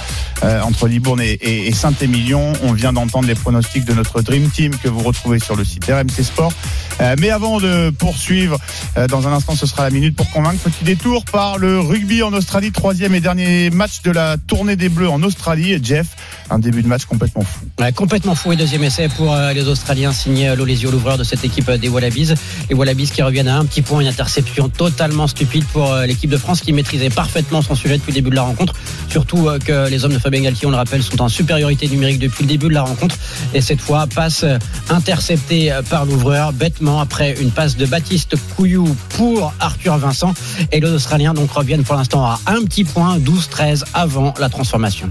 [0.62, 2.52] entre Libourne et Saint-Émilion.
[2.64, 5.86] On vient d'entendre les pronostics de notre Dream Team que vous retrouvez sur le site
[5.86, 6.52] RMC Sport.
[7.00, 8.58] Euh, mais avant de poursuivre,
[8.96, 10.58] euh, dans un instant, ce sera la minute pour convaincre.
[10.62, 14.88] Petit détour par le rugby en Australie, troisième et dernier match de la tournée des
[14.88, 15.78] Bleus en Australie.
[15.82, 16.06] Jeff,
[16.50, 17.66] un début de match complètement fou.
[17.94, 21.70] Complètement fou et deuxième essai pour euh, les Australiens signé Lolesio, l'ouvreur de cette équipe
[21.70, 22.34] des Wallabies.
[22.68, 26.36] Les Wallabies qui reviennent à un petit point, une interception totalement stupide pour l'équipe de
[26.36, 28.74] France qui maîtrisait parfaitement son sujet depuis le début de la rencontre.
[29.08, 32.44] Surtout que les hommes de Fabien Galtier, on le rappelle, sont en supériorité numérique depuis
[32.44, 33.16] le début de la rencontre.
[33.52, 34.44] Et cette fois, passe
[34.90, 36.52] interceptée par l'ouvreur
[36.92, 40.34] après une passe de Baptiste Couillou pour Arthur Vincent.
[40.72, 45.08] Et les Australiens donc reviennent pour l'instant à un petit point, 12-13 avant la transformation.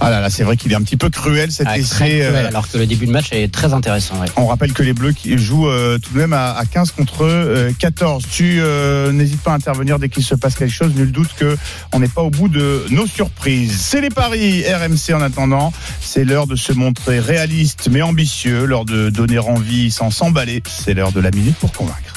[0.00, 1.94] Ah là là, c'est vrai qu'il est un petit peu cruel cet Ah, très essai.
[1.96, 4.20] cruel, euh, alors que le début de match est très intéressant.
[4.20, 4.28] ouais.
[4.36, 7.24] On rappelle que les Bleus qui jouent euh, tout de même à, à 15 contre
[7.24, 8.24] euh, 14.
[8.30, 10.92] Tu euh, n'hésites pas à intervenir dès qu'il se passe quelque chose.
[10.94, 11.56] Nul doute que
[11.92, 13.76] on n'est pas au bout de nos surprises.
[13.80, 15.72] C'est les paris RMC en attendant.
[16.00, 20.62] C'est l'heure de se montrer réaliste mais ambitieux, l'heure de donner envie sans s'emballer.
[20.68, 22.07] C'est l'heure de la minute pour convaincre.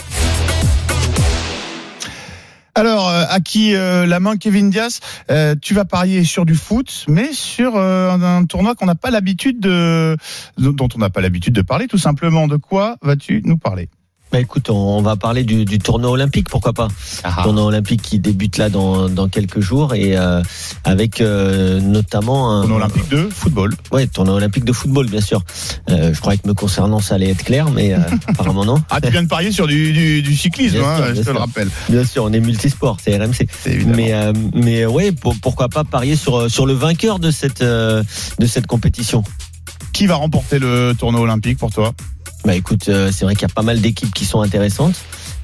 [2.82, 6.56] Alors, euh, à qui euh, la main, Kevin Diaz Euh, Tu vas parier sur du
[6.56, 10.18] foot, mais sur euh, un, tournoi qu'on n'a pas l'habitude de,
[10.58, 11.88] dont on n'a pas l'habitude de parler.
[11.88, 13.88] Tout simplement, de quoi vas-tu nous parler?
[14.32, 16.88] Bah écoute, on, on va parler du, du tournoi olympique, pourquoi pas
[17.44, 20.42] Tournoi olympique qui débute là dans, dans quelques jours et euh,
[20.86, 23.74] avec euh, notamment un Tournoi olympique de football.
[23.92, 25.42] Ouais, tournoi olympique de football, bien sûr.
[25.90, 28.82] Euh, je croyais que me concernant, ça allait être clair, mais euh, apparemment non.
[28.90, 31.38] Ah, tu viens de parier sur du, du, du cyclisme, hein, sûr, je te le
[31.40, 31.70] rappelle.
[31.90, 33.48] Bien sûr, on est multisport, c'est RMC.
[33.88, 38.02] Mais euh, mais ouais, pour- pourquoi pas parier sur sur le vainqueur de cette euh,
[38.40, 39.24] de cette compétition.
[39.92, 41.92] Qui va remporter le tournoi olympique pour toi?
[42.44, 44.96] Bah écoute, euh, c'est vrai qu'il y a pas mal d'équipes qui sont intéressantes,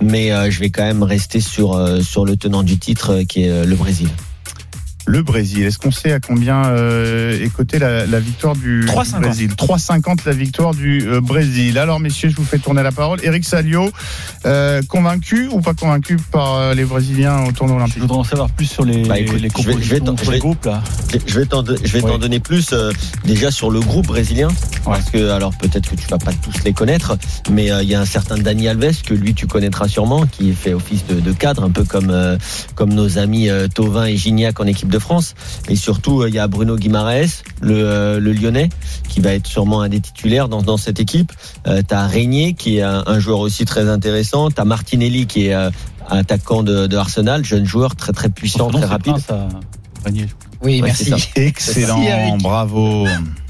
[0.01, 3.65] mais euh, je vais quand même rester sur euh, le tenant du titre qui est
[3.65, 4.09] le Brésil.
[5.07, 5.63] Le Brésil.
[5.65, 9.21] Est-ce qu'on sait à combien euh, est cotée la, la victoire du 3,50.
[9.21, 9.51] Brésil?
[9.57, 11.77] 3,50 la victoire du euh, Brésil.
[11.77, 13.19] Alors messieurs, je vous fais tourner la parole.
[13.23, 13.89] Eric Salio,
[14.45, 18.23] euh, convaincu ou pas convaincu par euh, les Brésiliens au tournoi Je olympique voudrais en
[18.25, 20.83] savoir plus sur les, Bah, écoute, les je je vais sur je les groupes là.
[21.25, 22.19] Je vais t'en je vais t'en Oui.
[22.19, 22.91] donner plus euh,
[23.23, 24.49] déjà sur le groupe brésilien
[24.83, 27.17] parce que alors peut-être que tu vas pas tous les connaître
[27.49, 30.51] mais euh, il y a un certain Dani Alves que lui tu connaîtras sûrement qui
[30.53, 32.37] fait office de, de cadre un peu comme euh,
[32.75, 35.35] comme nos amis euh, Tovin et Gignac en équipe de France
[35.69, 38.69] et surtout euh, il y a Bruno Guimaraes le, euh, le lyonnais
[39.09, 41.31] qui va être sûrement un des titulaires dans, dans cette équipe
[41.67, 45.53] euh, t'as Régnier qui est un, un joueur aussi très intéressant t'as Martinelli qui est
[45.53, 45.69] euh,
[46.09, 49.41] attaquant de, de Arsenal jeune joueur très très puissant très rapide Prince
[50.05, 50.27] Régnier.
[50.61, 51.13] Oui, Ouais, merci.
[51.35, 53.05] Excellent, bravo.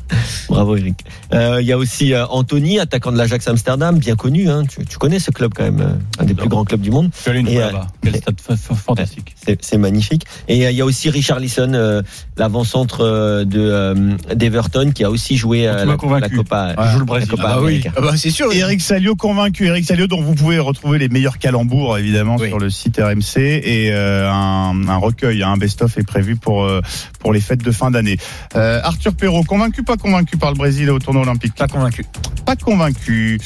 [0.50, 1.04] Bravo Eric.
[1.34, 4.50] Euh, Il y a aussi euh, Anthony, attaquant de l'Ajax Amsterdam, bien connu.
[4.50, 4.64] Hein.
[4.68, 7.10] Tu, tu connais ce club quand même, euh, un des plus grands clubs du monde.
[7.26, 7.88] Je une Et, fois euh, là-bas.
[8.02, 9.36] Quel stade fa- fa- fantastique.
[9.46, 10.24] C'est c'est magnifique.
[10.48, 12.02] Et euh, il y a aussi Richard Lisson, euh,
[12.38, 16.30] l'avant-centre de euh, d'Everton, qui a aussi joué tu m'as la, convaincu.
[16.32, 17.30] la Copa, Je joue le Brésil.
[17.30, 17.84] Copa Ah bah oui.
[17.96, 18.52] Ah bah, c'est sûr.
[18.54, 19.66] Eric Salio convaincu.
[19.68, 22.48] Eric Salio dont vous pouvez retrouver les meilleurs calembours évidemment Oui.
[22.48, 26.64] sur le site RMC et euh, un, un recueil, hein, un best-of est prévu pour
[26.64, 26.82] euh,
[27.20, 28.18] pour les fêtes de fin d'année.
[28.56, 32.06] Euh, Arthur Perrault, convaincu pas convaincu par le Brésil au tournoi olympique Pas convaincu.
[32.46, 33.40] Pas convaincu.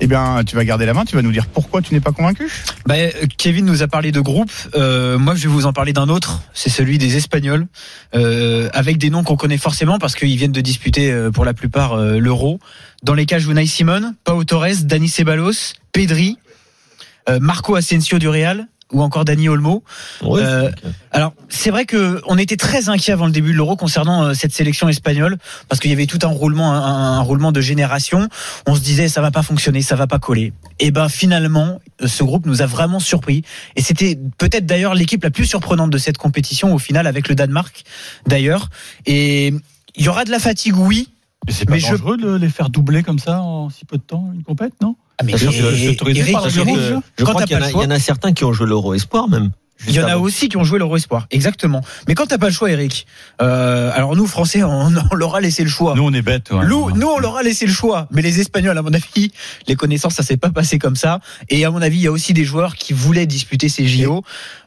[0.00, 1.04] Eh bien, tu vas garder la main.
[1.04, 2.50] Tu vas nous dire pourquoi tu n'es pas convaincu.
[2.86, 4.50] Bah, euh, Kevin nous a parlé de groupe.
[4.74, 6.42] Euh, moi, je vais vous en parler d'un autre.
[6.52, 7.66] C'est celui des Espagnols,
[8.14, 11.94] euh, avec des noms qu'on connaît forcément parce qu'ils viennent de disputer pour la plupart
[11.94, 12.60] euh, l'Euro.
[13.02, 16.38] Dans les cas, Unai Simon, Pau Torres, Dani Ceballos, Pedri,
[17.40, 19.82] Marco Asensio du Real ou encore Dani Olmo.
[20.22, 20.70] Euh,
[21.10, 24.34] Alors, c'est vrai que on était très inquiet avant le début de l'Euro concernant euh,
[24.34, 28.28] cette sélection espagnole parce qu'il y avait tout un roulement, un, un roulement de génération.
[28.66, 30.52] On se disait ça va pas fonctionner, ça va pas coller.
[30.78, 33.42] Et ben finalement, euh, ce groupe nous a vraiment surpris.
[33.76, 37.34] Et c'était peut-être d'ailleurs l'équipe la plus surprenante de cette compétition au final avec le
[37.34, 37.84] Danemark
[38.26, 38.68] d'ailleurs.
[39.06, 39.54] Et
[39.96, 41.08] il y aura de la fatigue, oui.
[41.46, 43.96] Mais c'est pas Mais je- dangereux de les faire doubler comme ça en si peu
[43.98, 44.96] de temps, une compète, non?
[45.18, 45.32] Ah, mais
[46.20, 46.36] Eric,
[47.18, 48.52] je crois qu'il y, en a- le choix- il y en a certains qui ont
[48.52, 49.50] joué l'Euro Espoir même.
[49.88, 51.82] Il y en a aussi qui ont joué l'Euro Espoir, exactement.
[52.08, 53.06] Mais quand t'as pas le choix, Eric,
[53.42, 55.94] euh, alors nous Français, on, on leur a laissé le choix.
[55.94, 56.50] Nous, on est bêtes.
[56.52, 56.64] ouais.
[56.66, 58.06] Nous, nous, on leur a laissé le choix.
[58.12, 59.32] Mais les Espagnols, à mon avis,
[59.66, 61.20] les connaissances, ça s'est pas passé comme ça.
[61.50, 64.22] Et à mon avis, il y a aussi des joueurs qui voulaient disputer ces JO.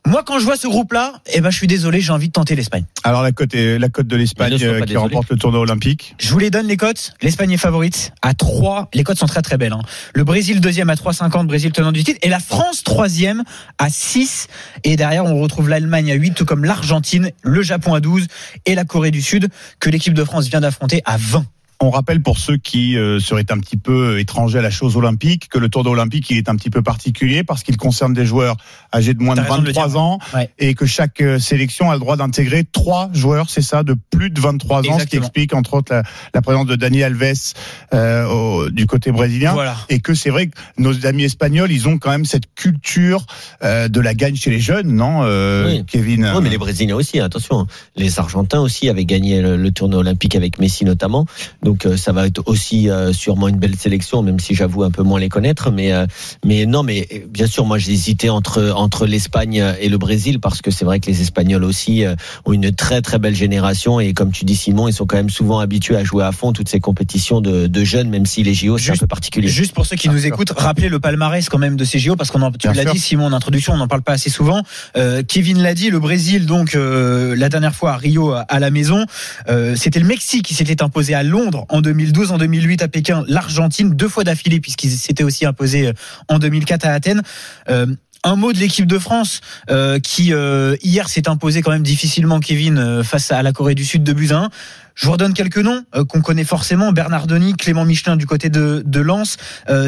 [0.08, 2.56] Moi, quand je vois ce groupe-là, eh ben, je suis désolé, j'ai envie de tenter
[2.56, 2.86] l'Espagne.
[3.04, 4.96] Alors la cote est la cote de l'Espagne euh, qui désolé.
[4.96, 6.16] remporte le tournoi olympique.
[6.18, 7.14] Je vous les donne les cotes.
[7.22, 8.88] L'Espagne est favorite à 3.
[8.94, 9.74] Les cotes sont très très belles.
[9.74, 9.82] hein.
[10.14, 12.20] Le Brésil deuxième à 3,50, Brésil tenant du titre.
[12.24, 13.44] Et la France troisième
[13.80, 14.48] à 6.
[14.86, 18.28] Et derrière, on retrouve l'Allemagne à 8, tout comme l'Argentine, le Japon à 12
[18.66, 19.50] et la Corée du Sud
[19.82, 21.46] que l'équipe de France vient d'affronter à 20.
[21.80, 25.48] On rappelle pour ceux qui euh, seraient un petit peu étrangers à la chose olympique
[25.48, 28.58] que le tournoi olympique il est un petit peu particulier parce qu'il concerne des joueurs
[28.94, 30.50] âgés de moins de T'as raison de le 23 dire, ans ouais.
[30.58, 34.32] et que chaque euh, sélection a le droit d'intégrer trois joueurs, c'est ça, de plus
[34.32, 37.54] de 23 ans, ce qui explique entre autres la, la présence de Dani Alves
[37.94, 39.54] euh, au- du côté brésilien.
[39.54, 39.76] Voilà.
[39.90, 43.24] Et que c'est vrai que nos amis espagnols, ils ont quand même cette culture
[43.64, 45.84] euh, de la gagne chez les jeunes, non, euh, Oui.
[45.86, 46.32] Kevin?
[46.36, 47.68] Oui, mais les Brésiliens aussi, attention.
[47.96, 51.26] Les Argentins aussi avaient gagné le, le tournoi olympique avec Messi notamment.
[51.68, 54.90] Donc euh, ça va être aussi euh, sûrement une belle sélection, même si j'avoue un
[54.92, 55.70] peu moins les connaître.
[55.70, 56.06] Mais euh,
[56.46, 60.62] mais non, mais bien sûr, moi j'ai hésité entre entre l'Espagne et le Brésil parce
[60.62, 64.14] que c'est vrai que les Espagnols aussi euh, ont une très très belle génération et
[64.14, 66.70] comme tu dis Simon, ils sont quand même souvent habitués à jouer à fond toutes
[66.70, 69.50] ces compétitions de, de jeunes, même si les JO c'est un Juste- peu particulier.
[69.50, 72.32] Juste pour ceux qui nous écoutent, rappelez le palmarès quand même de ces JO parce
[72.32, 74.64] qu'on en, tu l'as dit Simon en introduction, on n'en parle pas assez souvent.
[74.96, 78.60] Euh, Kevin l'a dit, le Brésil donc euh, la dernière fois à Rio à, à
[78.60, 79.06] la maison,
[79.50, 83.24] euh, c'était le Mexique qui s'était imposé à Londres en 2012, en 2008 à Pékin,
[83.28, 85.94] l'Argentine deux fois d'affilée puisqu'ils s'étaient aussi imposés euh,
[86.28, 87.22] en 2004 à Athènes.
[87.70, 87.88] Euh,
[88.24, 90.34] un mot de l'équipe de France euh, qui
[90.82, 94.30] hier s'est imposé quand même difficilement Kevin face à la Corée du Sud de buts
[94.32, 94.50] à 1.
[94.96, 99.00] Je vous redonne quelques noms qu'on connaît forcément Bernard Denis, Clément Michelin du côté de,
[99.00, 99.38] Lens,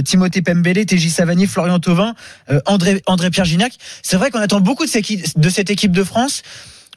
[0.06, 2.14] Timothée Pembele, TJ Savani, Florian Thauvin,
[2.66, 3.74] André Pierre Gignac.
[4.04, 6.44] C'est vrai qu'on attend beaucoup de, équipe- de cette équipe de France.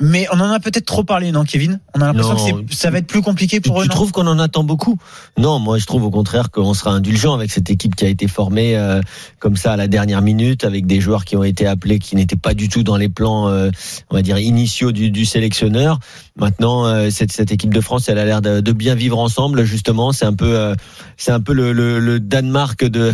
[0.04, 1.78] Mais on en a peut-être trop parlé, non, Kevin?
[1.94, 3.84] On a l'impression que c'est- ça va être plus compliqué Tu, pour eux.
[3.84, 3.94] tu non?
[3.94, 4.98] trouves qu'on en attend beaucoup?
[5.38, 8.26] Non, moi je trouve au contraire qu'on sera indulgent avec cette équipe qui a été
[8.26, 9.00] formée euh,
[9.38, 12.34] comme ça à la dernière minute, avec des joueurs qui ont été appelés qui n'étaient
[12.36, 13.70] pas du tout dans les plans, euh,
[14.10, 16.00] on va dire initiaux du, du sélectionneur.
[16.36, 19.64] Maintenant, euh, cette, cette équipe de France, elle a l'air de, de bien vivre ensemble.
[19.64, 20.74] Justement, c'est un peu, euh,
[21.18, 23.12] c'est un peu le, le, le Danemark de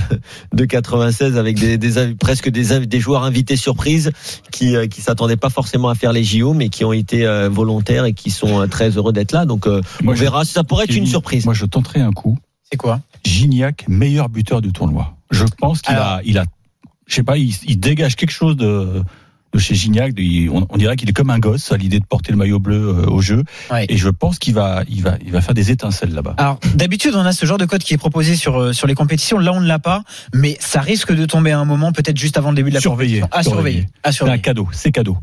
[0.55, 4.13] de 96 avec des, des presque des, des joueurs invités surprises
[4.53, 7.49] qui euh, qui s'attendaient pas forcément à faire les JO, mais qui ont été euh,
[7.49, 9.47] volontaires et qui sont euh, très heureux d'être là.
[9.47, 10.45] Donc euh, Moi, on je- verra.
[10.45, 11.45] Ça pourrait être une surprise.
[11.45, 12.39] Moi, je tenterai un coup.
[12.71, 13.01] C'est quoi?
[13.25, 15.17] Gignac, meilleur buteur du tournoi.
[15.33, 16.45] Je pense qu'il a, il a,
[17.07, 19.03] je sais pas, il, il dégage quelque chose de,
[19.53, 20.13] de chez Gignac.
[20.53, 22.77] On, on dirait qu'il est comme un gosse à l'idée de porter le maillot bleu
[22.77, 23.45] euh, au jeu.
[23.71, 23.87] Ouais.
[23.89, 26.35] Et je pense qu'il va, il va, il va faire des étincelles là-bas.
[26.39, 28.95] Alors d'habitude on a ce genre de code qui est proposé sur euh, sur les
[28.95, 29.39] compétitions.
[29.39, 30.03] Là on ne l'a pas,
[30.35, 32.81] mais ça risque de tomber à un moment, peut-être juste avant le début de la
[32.81, 33.39] Surveiller, compétition.
[33.39, 33.87] À surveiller.
[34.11, 34.33] surveiller.
[34.35, 35.17] C'est un cadeau, c'est cadeau.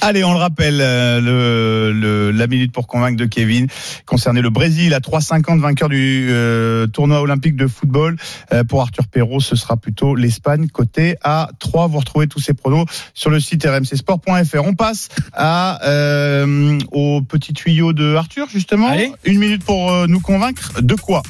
[0.00, 3.66] Allez, on le rappelle, euh, le, le- la minute pour convaincre de Kevin
[4.06, 8.16] concernait le Brésil à 3,50 vainqueur du euh, tournoi olympique de football.
[8.52, 11.88] Euh, pour Arthur Perrault, ce sera plutôt l'Espagne côté à 3.
[11.88, 14.64] Vous retrouvez tous ces pronos sur le site rmcsport.fr.
[14.64, 18.88] On passe à euh, au petit tuyau de Arthur justement.
[18.88, 19.12] Allez.
[19.24, 21.22] Une minute pour euh, nous convaincre de quoi?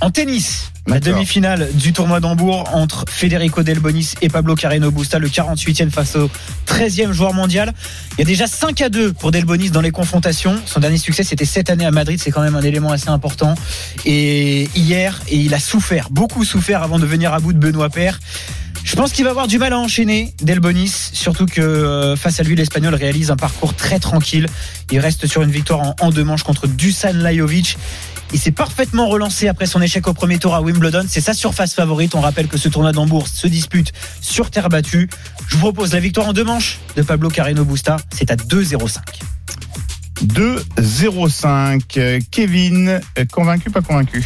[0.00, 5.28] En tennis, la demi-finale du tournoi d'Hambourg entre Federico Delbonis et Pablo Carreno Busta, le
[5.28, 6.28] 48e face au
[6.66, 7.72] 13e joueur mondial.
[8.12, 10.56] Il y a déjà 5 à 2 pour Delbonis dans les confrontations.
[10.66, 12.20] Son dernier succès, c'était cette année à Madrid.
[12.20, 13.54] C'est quand même un élément assez important.
[14.04, 17.88] Et hier, et il a souffert, beaucoup souffert avant de venir à bout de Benoît
[17.88, 18.18] Paire.
[18.84, 22.42] Je pense qu'il va avoir du mal à enchaîner Delbonis, surtout que euh, face à
[22.42, 24.46] lui, l'Espagnol réalise un parcours très tranquille.
[24.92, 27.78] Il reste sur une victoire en, en deux manches contre Dusan Lajovic.
[28.34, 31.06] Il s'est parfaitement relancé après son échec au premier tour à Wimbledon.
[31.08, 32.14] C'est sa surface favorite.
[32.14, 35.08] On rappelle que ce tournoi d'Hambourg se dispute sur terre battue.
[35.48, 37.96] Je vous propose la victoire en deux manches de Pablo Carreno Busta.
[38.14, 38.98] C'est à 2-0-5.
[40.26, 41.80] 2-0-5.
[41.96, 43.00] Euh, Kevin,
[43.32, 44.22] convaincu, pas convaincu?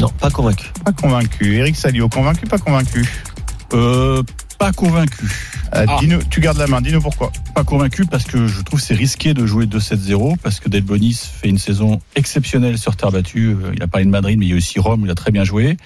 [0.00, 0.72] Non, pas convaincu.
[0.84, 1.54] Pas convaincu.
[1.54, 3.06] Eric Salio, convaincu, pas convaincu?
[3.72, 4.22] Euh,
[4.58, 5.24] pas convaincu.
[5.74, 5.96] Euh, Ah.
[6.00, 7.32] dis-nous- Tu gardes la main, dis-nous pourquoi.
[7.54, 11.48] Pas convaincu parce que je trouve c'est risqué de jouer 2-7-0 parce que Delbonis fait
[11.48, 13.48] une saison exceptionnelle sur terre battue.
[13.50, 15.14] Euh, Il a parlé de Madrid, mais il y a aussi Rome, où il a
[15.14, 15.76] très bien joué.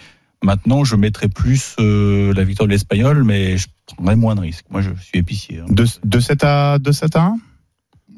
[0.42, 4.64] Maintenant, je mettrais plus euh, la victoire de l'Espagnol, mais je prendrais moins de risques.
[4.70, 5.60] Moi, je suis épicier.
[5.60, 5.66] hein.
[5.68, 7.36] De, de 7 à, de 7 à 1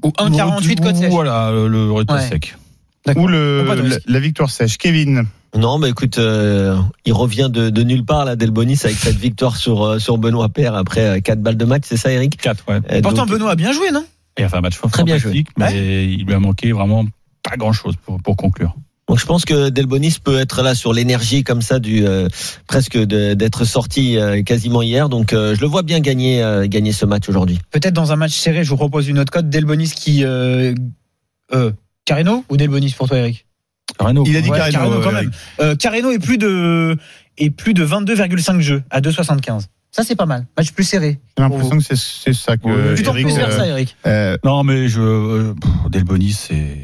[0.04, 1.10] Ou 1,48 côte sèche.
[1.10, 2.28] Voilà, le retour Ouais.
[2.28, 2.56] sec.
[3.06, 3.24] D'accord.
[3.24, 4.78] Ou le, la, la victoire sèche.
[4.78, 9.16] Kevin, Non, mais écoute, euh, il revient de, de nulle part là, Delbonis avec cette
[9.18, 12.36] victoire sur euh, sur Benoît Paire après euh, quatre balles de match, c'est ça, Eric
[12.38, 12.80] 4, ouais.
[12.90, 14.04] Euh, Pourtant, donc- Benoît a bien joué, non?
[14.38, 17.04] Il a fait un match Très bien fantastique, mais il lui a manqué vraiment
[17.42, 18.74] pas grand-chose pour, pour conclure.
[19.08, 22.28] Donc je pense que Delbonis peut être là sur l'énergie comme ça du euh,
[22.66, 25.10] presque d'être sorti euh, quasiment hier.
[25.10, 27.58] Donc euh, je le vois bien gagner euh, gagner ce match aujourd'hui.
[27.72, 29.50] Peut-être dans un match serré, je vous propose une autre cote.
[29.50, 30.24] Delbonis qui.
[30.24, 30.72] Euh,
[31.52, 31.72] euh,
[32.06, 33.44] Carreno ou Delbonis pour toi, Eric?
[33.98, 35.30] Carreno, il a dit Ouais, Carreno, Carreno, quand même.
[35.60, 36.96] Euh, Carreno est plus de
[37.38, 39.66] est plus de 22,5 jeux à 2,75.
[39.90, 40.46] Ça c'est pas mal.
[40.56, 41.20] Match plus serré.
[41.36, 43.96] J'ai l'impression que c'est ça que tends Eric, plus vers euh, ça, Eric.
[44.06, 45.00] euh, Non, mais je.
[45.02, 45.54] euh,
[45.90, 46.78] Delbonis, c'est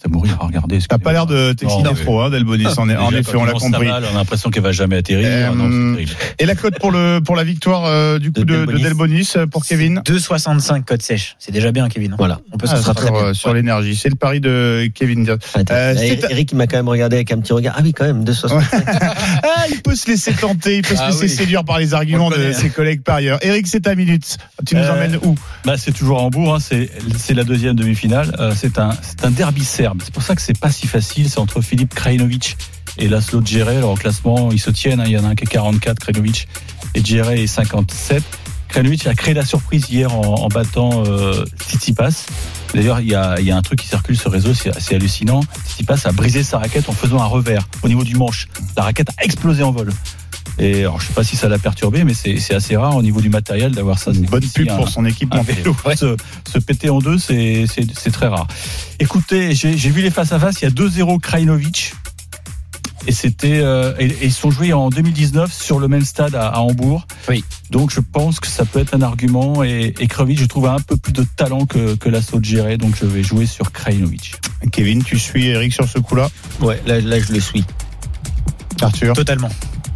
[0.00, 0.78] c'est à mourir à regarder.
[0.88, 2.66] T'as pas l'air de t'exciter trop, hein, Delbonis.
[2.78, 3.88] En, effet, on l'a compris.
[3.88, 5.26] on a l'impression qu'elle va jamais atterrir.
[5.30, 5.96] Euh, Non.
[6.38, 9.32] Et la cote pour le pour la victoire euh, du coup De de, de Delbonis.
[9.36, 10.00] Euh, pour Kevin.
[10.06, 11.36] 2,65 cote sèche.
[11.38, 12.14] C'est déjà bien, Kevin.
[12.18, 12.40] Voilà.
[12.52, 13.20] On peut Ah, se sera sur, très bien.
[13.26, 13.94] euh, sur l'énergie.
[13.96, 15.28] C'est le pari de Kevin.
[15.54, 15.94] Attends, Euh,
[16.30, 17.74] Eric il m'a quand même regardé avec un petit regard.
[17.76, 18.62] Ah oui, quand même 2,65.
[19.42, 22.30] Ah, il peut se laisser tenter, il peut se Ah laisser séduire par les arguments
[22.30, 22.52] de connaît.
[22.52, 23.38] ses collègues parieurs.
[23.42, 24.38] Eric, c'est ta minute.
[24.66, 25.34] Tu nous emmènes où?
[25.64, 28.34] Bah, c'est toujours à Hambourg, hein, c'est c'est la deuxième demi-finale.
[28.56, 29.89] C'est un, c'est un derby serbe.
[30.02, 31.28] C'est pour ça que c'est pas si facile.
[31.28, 32.56] C'est entre Philippe Krajinovic
[32.98, 33.68] et Laszlo Djere.
[33.68, 35.00] Alors au classement, ils se tiennent.
[35.00, 35.04] hein.
[35.06, 36.48] Il y en a un qui est 44, Krajinovic,
[36.94, 38.22] et Djere est 57.
[38.68, 42.26] Krajinovic a créé la surprise hier en, battant euh, Tsitsipas.
[42.72, 45.40] D'ailleurs, il y a, un truc qui circule sur réseau, c'est assez hallucinant.
[45.66, 48.46] Tsitsipas a brisé sa raquette en faisant un revers au niveau du manche.
[48.76, 49.90] La raquette a explosé en vol.
[50.62, 53.02] Et alors, je sais pas si ça l'a perturbé, mais c'est c'est assez rare au
[53.02, 54.10] niveau du matériel d'avoir ça.
[54.12, 56.16] Une bonne pub un- pour son équipe un vélo se,
[56.52, 58.46] se péter en deux, c'est c'est- c'est très rare.
[58.98, 60.60] Écoutez, j'ai j'ai vu les face à face.
[60.60, 61.94] Il y a 2-0 Krajinovic.
[63.06, 66.48] Et c'était euh, et, et ils sont joués en 2019 sur le même stade à,
[66.48, 67.06] à Hambourg.
[67.30, 67.42] Oui.
[67.70, 69.64] Donc je pense que ça peut être un argument.
[69.64, 70.06] Et, et
[70.38, 72.76] je trouve a un peu plus de talent que, que l'assaut de Géré.
[72.76, 74.34] Donc je vais jouer sur Krajinovic.
[74.70, 76.28] Kevin, tu suis Eric sur ce coup-là?
[76.60, 77.64] Ouais, là, là je le suis.
[78.82, 79.14] Arthur?
[79.14, 79.48] Totalement.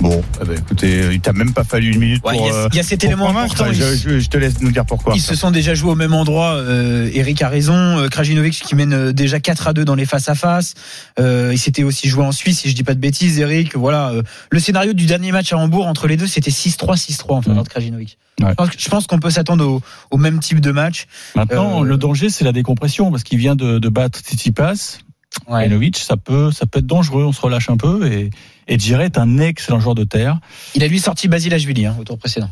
[0.05, 2.47] Bon, eh ben, écoutez, il t'a même pas fallu une minute Ouais, pour.
[2.47, 3.73] il y a- euh, il y a cet élément important.
[3.73, 5.15] Je, je- je te laisse nous dire pourquoi.
[5.17, 6.53] Ils se sont déjà joués au même endroit.
[6.57, 7.75] Euh, Eric a raison.
[7.75, 10.75] Euh, Krajinovic qui mène déjà 4 à 2 dans les face à face.
[11.19, 13.77] Euh, il s'était aussi joué en Suisse, si je dis pas de bêtises, Eric.
[13.77, 14.11] Voilà.
[14.11, 17.43] euh, le scénario du dernier match à Hambourg entre les deux, c'était 6-3, 6-3 en
[17.43, 18.19] faveur de Krajinovic.
[18.43, 18.53] Ouais.
[18.77, 21.07] Je pense qu'on peut s'attendre au, au même type de match.
[21.35, 24.99] Maintenant, Euh, le danger, c'est la décompression parce qu'il vient de, de battre Tsitsipas.
[25.47, 27.25] Krajinovic, ça peut, ça peut être dangereux.
[27.25, 28.07] On se relâche un peu.
[28.07, 28.31] Et,
[28.69, 30.39] et Djere est un excellent joueur de terre.
[30.75, 32.51] Il a lui sorti Basilashvili hein, au tour précédent.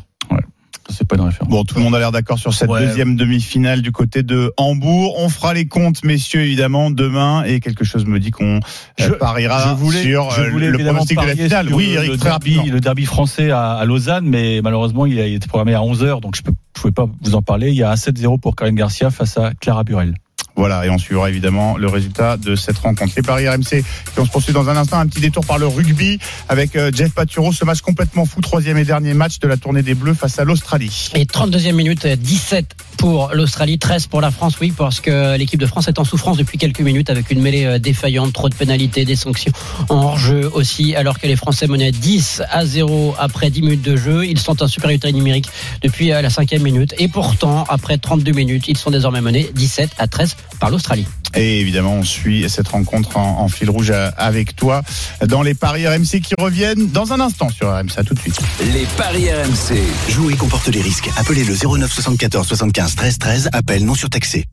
[0.89, 1.49] C'est pas une référence.
[1.49, 2.85] Bon, tout le monde a l'air d'accord sur cette Ouais.
[2.85, 5.15] deuxième demi-finale du côté de Hambourg.
[5.17, 7.43] On fera les comptes, messieurs, évidemment, demain.
[7.45, 8.59] Et quelque chose me dit qu'on euh,
[8.97, 11.73] Je- pariera je voulais, sur je euh, voulais le pronostic de la finale.
[11.73, 15.25] Oui, le, Eric, le derby, le derby français à, à Lausanne, mais malheureusement, il a
[15.25, 17.69] été programmé à 11h, donc je ne pouvais pas vous en parler.
[17.69, 20.15] Il y a un 7-0 pour Karen Garcia face à Clara Burel.
[20.55, 23.13] Voilà, et on suivra évidemment le résultat de cette rencontre.
[23.15, 24.99] Les paris RMC qui on se poursuit dans un instant.
[24.99, 27.51] Un petit détour par le rugby avec euh, Jeff Paturo.
[27.51, 30.43] Ce match complètement fou, troisième et dernier match de la tournée des Bleus face à
[30.43, 31.11] l'Australie.
[31.15, 35.65] Et 32e minute, 17 pour l'Australie, 13 pour la France, oui, parce que l'équipe de
[35.65, 39.05] France est en souffrance depuis quelques minutes avec une mêlée euh, défaillante, trop de pénalités,
[39.05, 39.51] des sanctions
[39.89, 43.97] en hors-jeu aussi, alors que les Français menaient 10 à 0 après 10 minutes de
[43.97, 44.25] jeu.
[44.25, 45.49] Ils sont en supériorité numérique
[45.81, 46.93] depuis euh, la cinquième minute.
[46.97, 51.07] Et pourtant, après 32 minutes, ils sont désormais menés 17 à 13 par l'Australie.
[51.35, 54.83] Et évidemment, on suit cette rencontre en, en fil rouge euh, avec toi
[55.25, 57.97] dans les paris RMC qui reviennent dans un instant sur RMC.
[57.97, 58.39] À tout de suite.
[58.73, 59.81] Les paris RMC.
[60.09, 61.09] Jouer comporte les risques.
[61.17, 63.49] Appelez le 09 74 75 13 13.
[63.53, 64.45] Appel non surtaxé.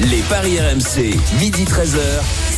[0.00, 2.00] Les paris RMC, midi 13h.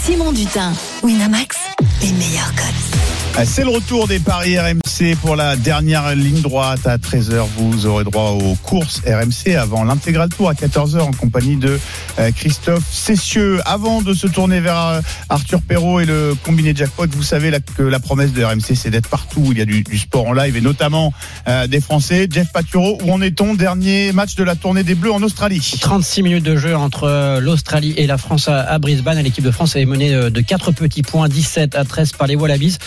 [0.05, 1.57] Simon Dutin, Winamax,
[2.03, 3.08] les meilleurs codes.
[3.37, 6.87] Ah, C'est le retour des paris RMC pour la dernière ligne droite.
[6.87, 11.57] À 13h, vous aurez droit aux courses RMC avant l'intégral tour à 14h en compagnie
[11.57, 11.79] de
[12.19, 13.61] euh, Christophe Cessieux.
[13.64, 17.83] Avant de se tourner vers euh, Arthur Perrault et le combiné jackpot, vous savez que
[17.83, 19.49] la promesse de RMC, c'est d'être partout.
[19.53, 21.12] Il y a du, sport en live et notamment
[21.47, 22.27] euh, des Français.
[22.31, 23.55] Jeff Paturo, où en est-on?
[23.55, 25.77] Dernier match de la tournée des Bleus en Australie.
[25.81, 29.21] 36 minutes de jeu entre l'Australie et la France à Brisbane.
[29.23, 32.79] L'équipe de France est menée de 4 petits points, 17 à 13 par les Wallabies.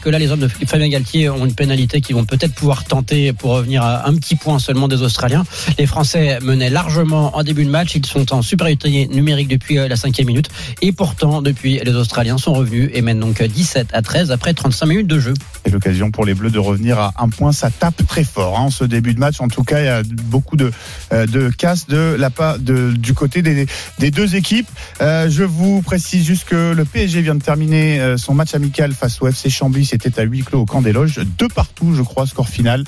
[0.00, 3.32] Que là, les hommes de Fabien Galtier ont une pénalité qui vont peut-être pouvoir tenter
[3.32, 5.44] pour revenir à un petit point seulement des Australiens.
[5.78, 7.94] Les Français menaient largement en début de match.
[7.94, 10.48] Ils sont en supériorité numérique depuis euh, la cinquième minute.
[10.80, 14.86] Et pourtant, depuis, les Australiens sont revenus et mènent donc 17 à 13 après 35
[14.86, 15.34] minutes de jeu.
[15.64, 17.52] C'est l'occasion pour les Bleus de revenir à un point.
[17.52, 19.40] Ça tape très fort hein, en ce début de match.
[19.40, 20.72] En tout cas, il y a beaucoup de,
[21.12, 23.66] euh, de casse de la de, du côté des,
[23.98, 24.68] des deux équipes.
[25.00, 28.92] Euh, je vous précise juste que le PSG vient de terminer euh, son match amical
[28.92, 29.84] face au FC Chambly.
[29.84, 31.20] C'était à huis clos au camp des loges.
[31.38, 32.84] Deux partout, je crois, score final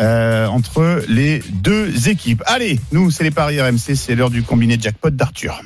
[0.00, 2.42] euh, entre les deux équipes.
[2.46, 3.94] Allez, nous, c'est les paris RMC.
[3.94, 5.60] C'est l'heure du combiné jackpot d'Arthur.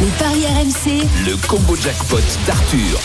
[0.00, 3.00] Les paris RMC, Le combo jackpot d'Arthur.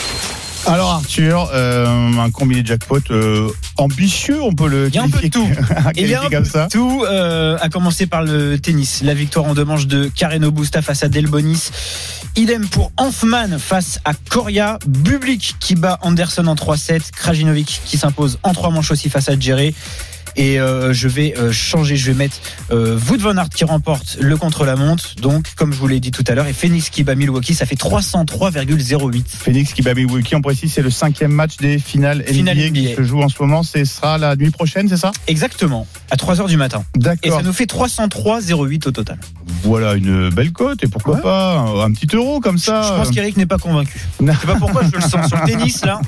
[0.66, 5.10] Alors Arthur, euh, un combiné jackpot euh, ambitieux, on peut le Il y a un
[5.10, 5.48] peu de qualifier, tout.
[5.96, 6.68] Il y qualifier a un peu comme de ça.
[6.70, 9.02] tout, euh, à commencer par le tennis.
[9.02, 11.70] La victoire en deux manches de Carreno Busta face à Delbonis.
[12.36, 14.80] Idem pour Hanfman face à Coria.
[14.88, 17.12] Bublik qui bat Anderson en 3-7.
[17.12, 19.74] Krajinovic qui s'impose en trois manches aussi face à Djere.
[20.36, 22.38] Et euh, je vais euh, changer, je vais mettre
[22.72, 25.16] euh, Wood Van Aert qui remporte le contre-la-montre.
[25.22, 27.66] Donc, comme je vous l'ai dit tout à l'heure, et Phoenix qui bat Milwaukee, ça
[27.66, 29.24] fait 303,08.
[29.28, 32.94] Phoenix qui bat Milwaukee, on précise, c'est le cinquième match des finales Finale NBA, qui
[32.96, 33.64] se joue en ce moment.
[33.64, 35.12] Ce sera la nuit prochaine, c'est ça?
[35.28, 36.84] Exactement, à 3h du matin.
[36.96, 37.38] Et D'accord.
[37.38, 39.18] ça nous fait 303,08 au total.
[39.64, 41.22] Voilà une belle cote et pourquoi Ouais.
[41.22, 42.82] pas un, un petit euro comme ça.
[42.84, 44.00] Je pense qu'Eric n'est pas convaincu.
[44.22, 46.00] Je sais pas pourquoi je le sens sur le tennis là.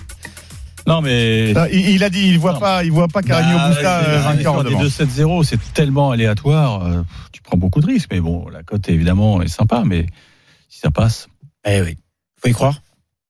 [0.88, 1.54] Non, mais.
[1.56, 2.60] Ah, il, il a dit, il voit Non.
[2.60, 4.84] pas, il voit pas Carigno Bah, Busta euh, vainqueur devant.
[4.84, 6.86] 2-7-0, c'est tellement aléatoire.
[6.86, 8.10] euh, tu prends beaucoup de risques.
[8.12, 9.84] Mais bon, la cote, évidemment, est sympa.
[9.86, 10.08] Mais
[10.70, 11.28] si ça passe.
[11.66, 11.98] Eh oui,
[12.42, 12.82] faut y croire.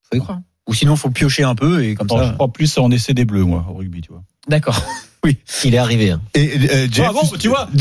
[0.09, 0.39] Faut y croire.
[0.69, 2.31] Ou sinon, faut piocher un peu et comme je ça.
[2.33, 4.23] crois plus en essai des bleus, moi, au rugby, tu vois.
[4.47, 4.81] D'accord.
[5.65, 6.11] Il est arrivé.
[6.11, 6.21] hein.
[6.33, 7.67] Et euh, Jeff, Ah bon, tu vois.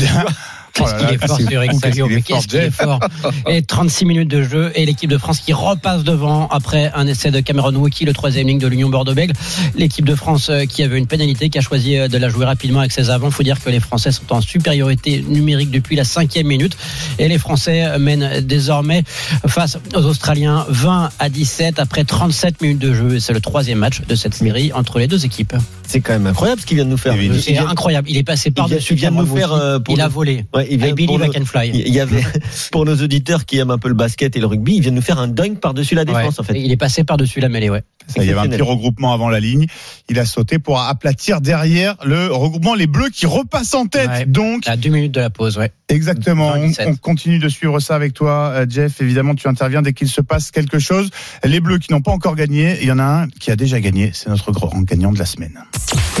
[0.73, 2.99] Qu'est-ce qu'il est fort sur mais qu'est-ce qu'il est fort
[3.47, 7.31] Et 36 minutes de jeu et l'équipe de France qui repasse devant après un essai
[7.31, 9.33] de Cameron Wauquiez, le troisième ligne de l'Union Bordeaux-Bègles.
[9.75, 12.45] L'équipe de France euh, qui avait une pénalité, qui a choisi euh, de la jouer
[12.45, 13.31] rapidement avec ses avants.
[13.31, 16.77] faut dire que les Français sont en supériorité numérique depuis la cinquième minute
[17.19, 19.03] et les Français mènent désormais
[19.47, 23.15] face aux Australiens 20 à 17 après 37 minutes de jeu.
[23.15, 25.55] Et c'est le troisième match de cette série entre les deux équipes.
[25.91, 27.13] C'est quand même incroyable ce qu'il vient de nous faire.
[27.41, 28.09] C'est vient- incroyable.
[28.09, 28.93] Il est passé il vient- par-dessus.
[28.93, 30.45] il vient de nous faire, euh, pour Il a volé.
[30.55, 31.69] Ouais, il I vient believe pour I nos- can fly.
[31.73, 32.23] Il y avait,
[32.71, 34.95] pour nos auditeurs qui aiment un peu le basket et le rugby, il vient de
[34.95, 36.59] nous faire un dunk par-dessus la défense, en fait.
[36.59, 37.83] Il est passé par-dessus la mêlée, ouais.
[38.17, 39.67] Il y avait un petit regroupement avant la ligne.
[40.09, 42.73] Il a sauté pour aplatir derrière le regroupement.
[42.73, 44.09] Les Bleus qui repassent en tête.
[44.09, 44.25] Ouais.
[44.25, 45.71] Donc, À deux minutes de la pause, ouais.
[45.89, 46.49] exactement.
[46.55, 46.87] On, 27.
[46.89, 49.01] on continue de suivre ça avec toi, euh, Jeff.
[49.01, 51.09] Évidemment, tu interviens dès qu'il se passe quelque chose.
[51.43, 52.77] Les Bleus qui n'ont pas encore gagné.
[52.81, 54.11] Il y en a un qui a déjà gagné.
[54.13, 55.59] C'est notre grand gagnant de la semaine.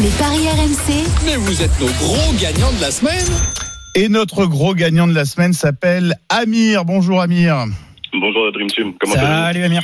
[0.01, 3.25] Les paris RMC, Mais vous êtes nos gros gagnants de la semaine.
[3.95, 6.85] Et notre gros gagnant de la semaine s'appelle Amir.
[6.85, 7.65] Bonjour Amir.
[8.13, 9.83] Bonjour la Dream Team, comment Salut Amir.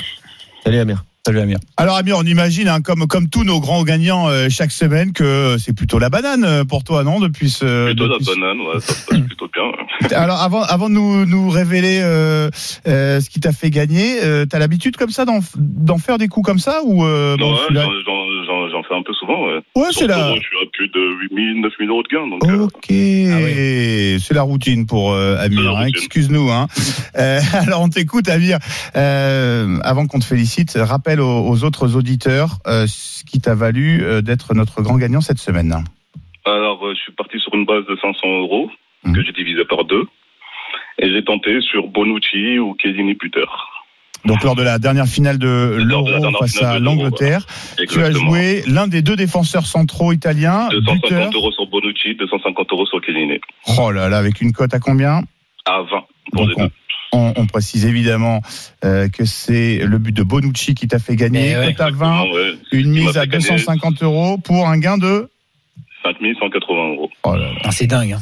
[0.64, 1.04] Salut Amir.
[1.26, 1.58] Salut Amir.
[1.76, 5.58] Alors Amir, on imagine, hein, comme, comme tous nos grands gagnants euh, chaque semaine, que
[5.60, 8.80] c'est plutôt la banane euh, pour toi, non Depuis ce, Plutôt la ce- banane, ouais,
[8.80, 10.18] ça se passe plutôt bien.
[10.18, 12.50] Alors avant, avant de nous, nous révéler euh,
[12.88, 16.46] euh, ce qui t'a fait gagner, euh, t'as l'habitude comme ça d'en, faire des coups
[16.46, 17.88] comme ça ou euh, Non, bon, ouais, celui-là-
[18.72, 19.60] j'en- fais un peu souvent, ouais.
[19.92, 20.08] C'est.
[20.08, 21.00] Toro, Je suis à plus de
[21.32, 22.86] 8000, 9000 euros de gain, donc euh, Ok,
[24.20, 25.76] c'est la routine pour euh, Amir.
[25.78, 25.86] hein.
[25.88, 26.50] Excuse-nous.
[26.52, 26.68] Hein.
[27.18, 28.60] Euh, alors on t'écoute, Amir.
[28.94, 34.82] Avant qu'on te félicite, rappelle aux, aux autres auditeurs ce qui t'a valu d'être notre
[34.84, 35.74] grand gagnant cette semaine.
[36.46, 38.70] alors je suis parti sur une base de 500 euros,
[39.04, 39.16] Mhm.
[39.16, 40.04] que j'ai divisé par deux.
[41.00, 43.46] Et j'ai tenté sur Bonucci ou Chiellini Puter.
[44.28, 46.08] Donc lors de la dernière finale de l'Euro
[46.40, 47.46] face à l'Angleterre,
[47.90, 51.32] tu as joué l'un des deux défenseurs centraux italiens, 250 buteur.
[51.34, 53.40] euros sur Bonucci, 250 euros sur Chiellini.
[53.80, 55.22] Oh là là, avec une cote à combien?
[55.66, 55.88] À 20
[56.34, 56.72] pour Donc, les deux.
[57.14, 58.42] On, on précise évidemment
[58.84, 61.56] euh, que c'est le but de Bonucci qui t'a fait gagner.
[61.58, 61.74] Ouais.
[61.74, 62.54] Cote à 20, Exactement, ouais.
[62.74, 65.30] une mise à fait gagner 250 euros pour un gain de.
[66.04, 67.10] 5180 euros.
[67.24, 68.14] Oh là là, Ah, c'est dingue.
[68.14, 68.20] Hein.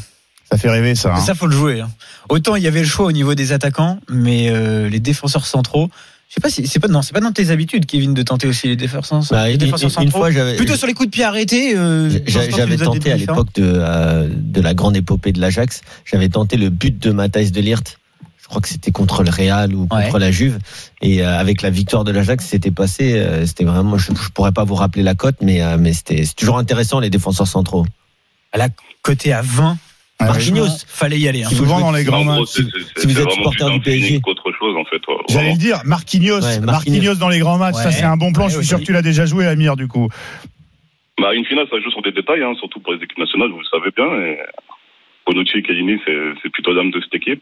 [0.51, 1.15] Ça fait rêver ça.
[1.15, 1.19] hein.
[1.19, 1.81] Ça, faut le jouer.
[1.81, 1.89] hein.
[2.29, 5.89] Autant il y avait le choix au niveau des attaquants, mais euh, les défenseurs centraux.
[6.29, 8.47] Je sais pas si c'est pas non, c'est pas dans tes habitudes, Kevin, de tenter
[8.47, 10.19] aussi les défenseurs, Bah, les une, défenseurs une- une centraux.
[10.23, 10.55] fois, j'avais.
[10.55, 11.77] Plutôt sur les coups de pied arrêtés.
[11.77, 16.57] euh, J'avais tenté à l'époque de, euh, de la grande épopée de l'Ajax, j'avais tenté
[16.57, 17.97] le but de Matthijs de Ligt.
[18.41, 20.19] Je crois que c'était contre le Real ou contre Ouais.
[20.19, 20.59] la Juve.
[21.01, 23.13] Et euh, avec la victoire de l'Ajax, c'était passé.
[23.13, 23.97] euh, C'était vraiment.
[23.97, 26.99] Je, je pourrais pas vous rappeler la cote, mais euh, mais c'était c'est toujours intéressant
[26.99, 27.85] les défenseurs centraux.
[28.51, 28.69] À la
[29.01, 29.77] côté à 20.
[30.21, 30.67] Ouais, Marquinhos.
[30.87, 31.43] Fallait y aller.
[31.43, 31.49] hein.
[31.49, 32.45] Souvent dans les grands matchs.
[32.47, 32.61] si
[33.07, 34.21] vous êtes supporter plus du PSG.
[34.21, 35.01] qu'autre chose, en fait.
[35.07, 35.15] ouais.
[35.29, 36.39] J'allais le dire, Marquinhos.
[36.41, 36.65] Ouais, Marquinhos.
[36.95, 37.15] Marquinhos.
[37.15, 38.45] dans les grands matchs, ça c'est un bon plan.
[38.45, 40.07] Ouais, je suis sûr que tu l'as déjà joué, Amir, du coup.
[41.21, 43.59] Bah, une finale, ça joue sur des détails, hein, surtout pour les équipes nationales, vous
[43.59, 44.05] le savez bien.
[44.21, 44.37] Et
[45.27, 47.41] Bonucci et Chiellini, c'est c'est plutôt l'âme de cette équipe.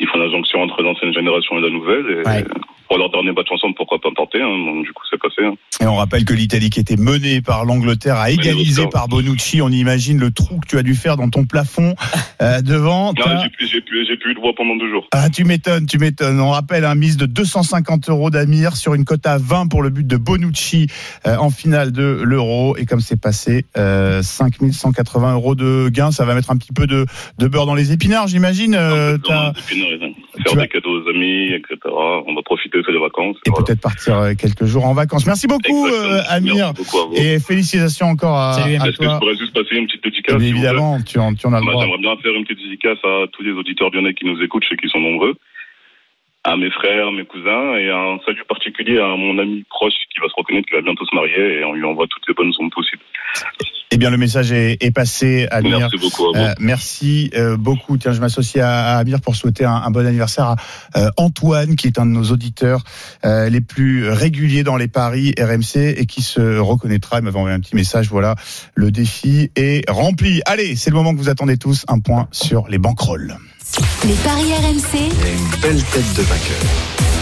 [0.00, 2.06] Ils font la jonction entre l'ancienne génération et la nouvelle.
[2.24, 2.44] Et Ouais.
[2.88, 5.44] Pour leur dernier match ensemble, pourquoi pas tenter hein, donc, Du coup, c'est passé.
[5.44, 5.54] hein.
[5.80, 9.60] Et on rappelle que l'Italie qui était menée par l'Angleterre a égalisé par Bonucci.
[9.62, 11.94] On imagine le trou que tu as dû faire dans ton plafond
[12.42, 13.12] euh, devant.
[13.16, 15.06] J'ai plus, j'ai plus, j'ai plus eu de voix pendant deux jours.
[15.12, 16.40] Ah, tu m'étonnes, tu m'étonnes.
[16.40, 19.90] On rappelle un mise de 250 euros d'Amir sur une cote à 20 pour le
[19.90, 20.88] but de Bonucci
[21.26, 22.76] euh, en finale de l'Euro.
[22.76, 26.86] Et comme c'est passé, euh, 5180 euros de gain, ça va mettre un petit peu
[26.86, 27.06] de,
[27.38, 28.74] de beurre dans les épinards, j'imagine.
[28.74, 29.18] Euh.
[29.18, 29.32] Tu
[30.44, 31.76] Faire des cadeaux aux amis, etc.
[31.86, 33.36] On va profiter, vacances.
[33.46, 33.64] et voilà.
[33.64, 35.26] peut-être partir euh, quelques jours en vacances.
[35.26, 36.54] Merci beaucoup, euh, Amir.
[36.54, 37.14] Merci beaucoup à vous.
[37.14, 40.42] Et félicitations encore à, Salut, à Est-ce que je pourrais juste passer une petite dédicace
[40.42, 41.84] évidemment, tu en, tu en as le Moi, droit.
[41.84, 44.70] J'aimerais bien faire une petite dédicace à tous les auditeurs lyonnais qui nous écoutent, je
[44.70, 45.34] sais qu'ils sont nombreux,
[46.44, 50.28] à mes frères, mes cousins, et un salut particulier à mon ami proche qui va
[50.28, 52.72] se reconnaître qu'il va bientôt se marier, et on lui envoie toutes les bonnes ondes
[52.72, 53.02] possibles.
[53.90, 55.78] Eh bien, le message est, est passé, Amir.
[55.78, 56.44] Merci beaucoup à vous.
[56.44, 57.96] Euh, merci euh, beaucoup.
[57.96, 60.56] Tiens, je m'associe à, à Amir pour souhaiter un, un bon anniversaire à
[60.96, 62.82] euh, Antoine, qui est un de nos auditeurs
[63.24, 67.18] euh, les plus réguliers dans les paris RMC et qui se reconnaîtra.
[67.18, 68.08] Il m'avait envoyé un petit message.
[68.10, 68.34] Voilà,
[68.74, 70.42] le défi est rempli.
[70.44, 71.86] Allez, c'est le moment que vous attendez tous.
[71.88, 73.36] Un point sur les banquerolles.
[74.04, 77.17] Les paris RMC, a une belle tête de vainqueur.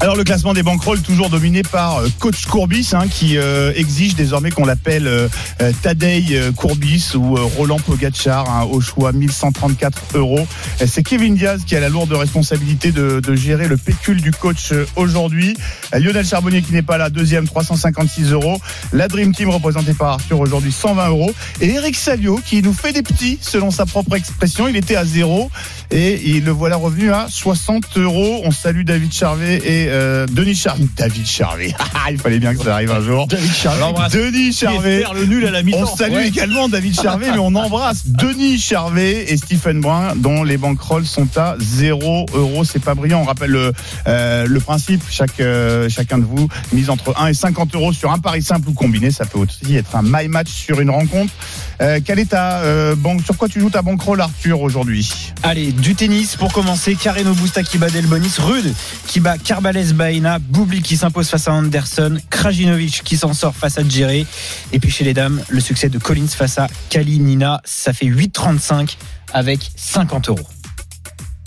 [0.00, 4.14] Alors le classement des banquerolles toujours dominé par euh, coach Courbis hein, qui euh, exige
[4.14, 5.28] désormais qu'on l'appelle euh,
[5.62, 10.46] euh, Tadej euh, Courbis ou euh, Roland Pogacar hein, au choix 1134 euros.
[10.84, 14.72] C'est Kevin Diaz qui a la lourde responsabilité de, de gérer le pécule du coach
[14.96, 15.56] aujourd'hui.
[15.92, 18.60] Lionel Charbonnier qui n'est pas là, deuxième 356 euros.
[18.92, 21.32] La Dream Team représentée par Arthur aujourd'hui 120 euros.
[21.60, 24.68] Et Eric Salio qui nous fait des petits selon sa propre expression.
[24.68, 25.50] Il était à zéro
[25.90, 28.42] et il le voilà revenu à 60 euros.
[28.44, 30.86] On salue David Charvet et euh, Denis Charvet.
[30.96, 31.74] David Charvet.
[32.06, 33.26] Ah, il fallait bien que ça arrive un jour.
[33.26, 34.08] David Charvet.
[34.12, 34.98] Denis Charvet.
[35.00, 35.78] faire le nul à la mi-temps.
[35.90, 36.28] On salue Ouais.
[36.28, 41.28] également David Charvet, mais on embrasse Denis Charvet et Stephen Brun, dont les banquerolles sont
[41.38, 42.64] à 0 euros.
[42.64, 43.20] C'est pas brillant.
[43.22, 43.72] On rappelle le,
[44.06, 45.02] euh, le principe.
[45.10, 48.68] Chaque, euh, chacun de vous mise entre 1 et 50 euros sur un pari simple
[48.68, 49.10] ou combiné.
[49.10, 51.32] Ça peut aussi être un my match sur une rencontre.
[51.80, 55.10] Euh, quelle est ta euh, banque Sur quoi tu joues ta banquerolle, Arthur, aujourd'hui?
[55.42, 56.94] Allez, du tennis pour commencer.
[56.96, 58.34] Carreno Busta qui bat Delbonis.
[58.38, 58.74] Rude
[59.06, 60.38] qui bat Carbales Baena.
[60.38, 62.18] Boubli qui s'impose face à Anderson.
[62.28, 64.26] Krajinovic qui s'en sort face à Djere.
[64.72, 67.62] Et puis chez les dames, le succès de Collins face à Kalinina.
[67.64, 68.98] Ça fait 8,35
[69.32, 70.53] avec 50 euros.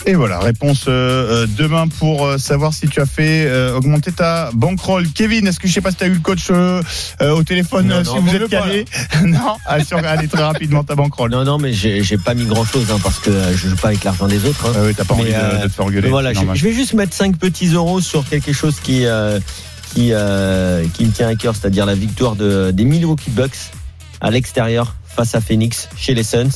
[0.06, 4.12] Et voilà, réponse euh, euh, demain pour euh, savoir si tu as fait euh, augmenter
[4.12, 5.06] ta bankroll.
[5.12, 6.82] Kevin, est-ce que je sais pas si tu as eu le coach euh,
[7.20, 8.84] au téléphone Non, euh, non, si vous êtes calé
[9.26, 11.30] Non, allez, très rapidement ta bankroll.
[11.32, 14.28] Non, non, mais j'ai pas mis grand chose parce que je joue pas avec l'argent
[14.28, 14.66] des autres.
[14.66, 14.72] hein.
[14.76, 16.08] Ah oui, t'as pas Mais, envie de, de te faire engueuler.
[16.08, 19.40] voilà, je, vais juste mettre 5 petits euros sur quelque chose qui euh,
[19.94, 23.72] qui euh, qui me tient à cœur, c'est-à-dire la victoire de, des Milwaukee Bucks
[24.20, 26.48] à l'extérieur face à Phoenix chez les Suns.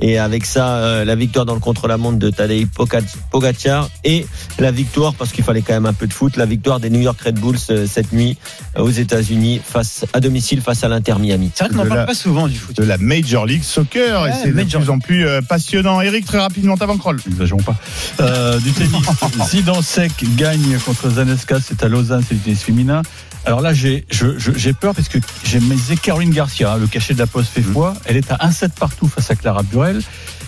[0.00, 4.24] Et avec ça, euh, la victoire dans le contre-la-montre de Tadej Pogac- Pogacar et
[4.60, 7.00] la victoire, parce qu'il fallait quand même un peu de foot, la victoire des New
[7.00, 8.36] York Red Bulls euh, cette nuit
[8.76, 11.50] euh, aux États-Unis face à domicile face à l'Inter Miami.
[11.54, 12.76] C'est vrai qu'on n'en parle la- pas souvent du foot.
[12.76, 16.00] de la Major League Soccer Ouais, et c'est de plus en plus euh, passionnant.
[16.02, 17.18] Eric, très rapidement ta bankroll.
[17.26, 17.74] N'exagérons pas.
[18.20, 18.92] Euh, du tennis.
[19.50, 23.02] Zidansek gagne contre Zaneska, c'est à Lausanne, c'est du tennis féminin.
[23.46, 26.86] Alors là, j'ai je- je- j'ai peur parce que j'ai misé Caroline Garcia, hein, le
[26.86, 27.94] cachet de la poste fait foi.
[28.06, 30.00] Elle est à 1-7 partout face à Clara Burel.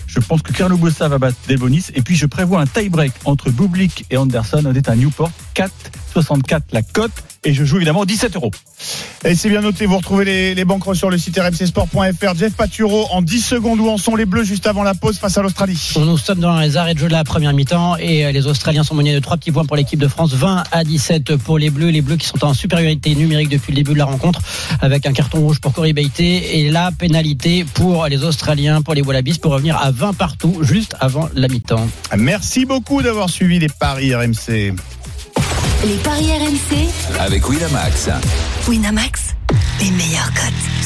[0.07, 1.85] Je pense que Carlo Bossa va battre Delbonis.
[1.93, 4.63] Et puis, je prévois un tie-break entre Bublik et Anderson.
[4.65, 5.31] On est à Newport.
[5.53, 7.11] 4,64 la cote.
[7.47, 8.51] Et je joue évidemment 17 euros.
[9.23, 12.35] Et c'est bien noté, vous retrouvez les, les banques sur le site rmcsport.fr.
[12.35, 15.37] Jeff Paturo, en 10 secondes, où en sont les Bleus juste avant la pause face
[15.37, 15.93] à l'Australie?
[15.95, 18.83] Nous sommes dans les arrêts de jeu de la première mi-temps et euh, les Australiens
[18.83, 21.69] sont menés de 3 petits points pour l'équipe de France, 20 à 17 pour les
[21.69, 21.89] Bleus.
[21.89, 24.41] Les Bleus qui sont en supériorité numérique depuis le début de la rencontre
[24.81, 29.01] avec un carton rouge pour Corey Beité et la pénalité pour les Australiens, pour les
[29.01, 31.87] Wallabies pour revenir à 20 partout juste avant la mi-temps.
[32.17, 34.75] Merci beaucoup d'avoir suivi les paris RMC.
[35.85, 36.89] Les paris RMC.
[37.19, 38.09] Avec Winamax.
[38.67, 39.35] Winamax,
[39.79, 40.77] les meilleurs cotes.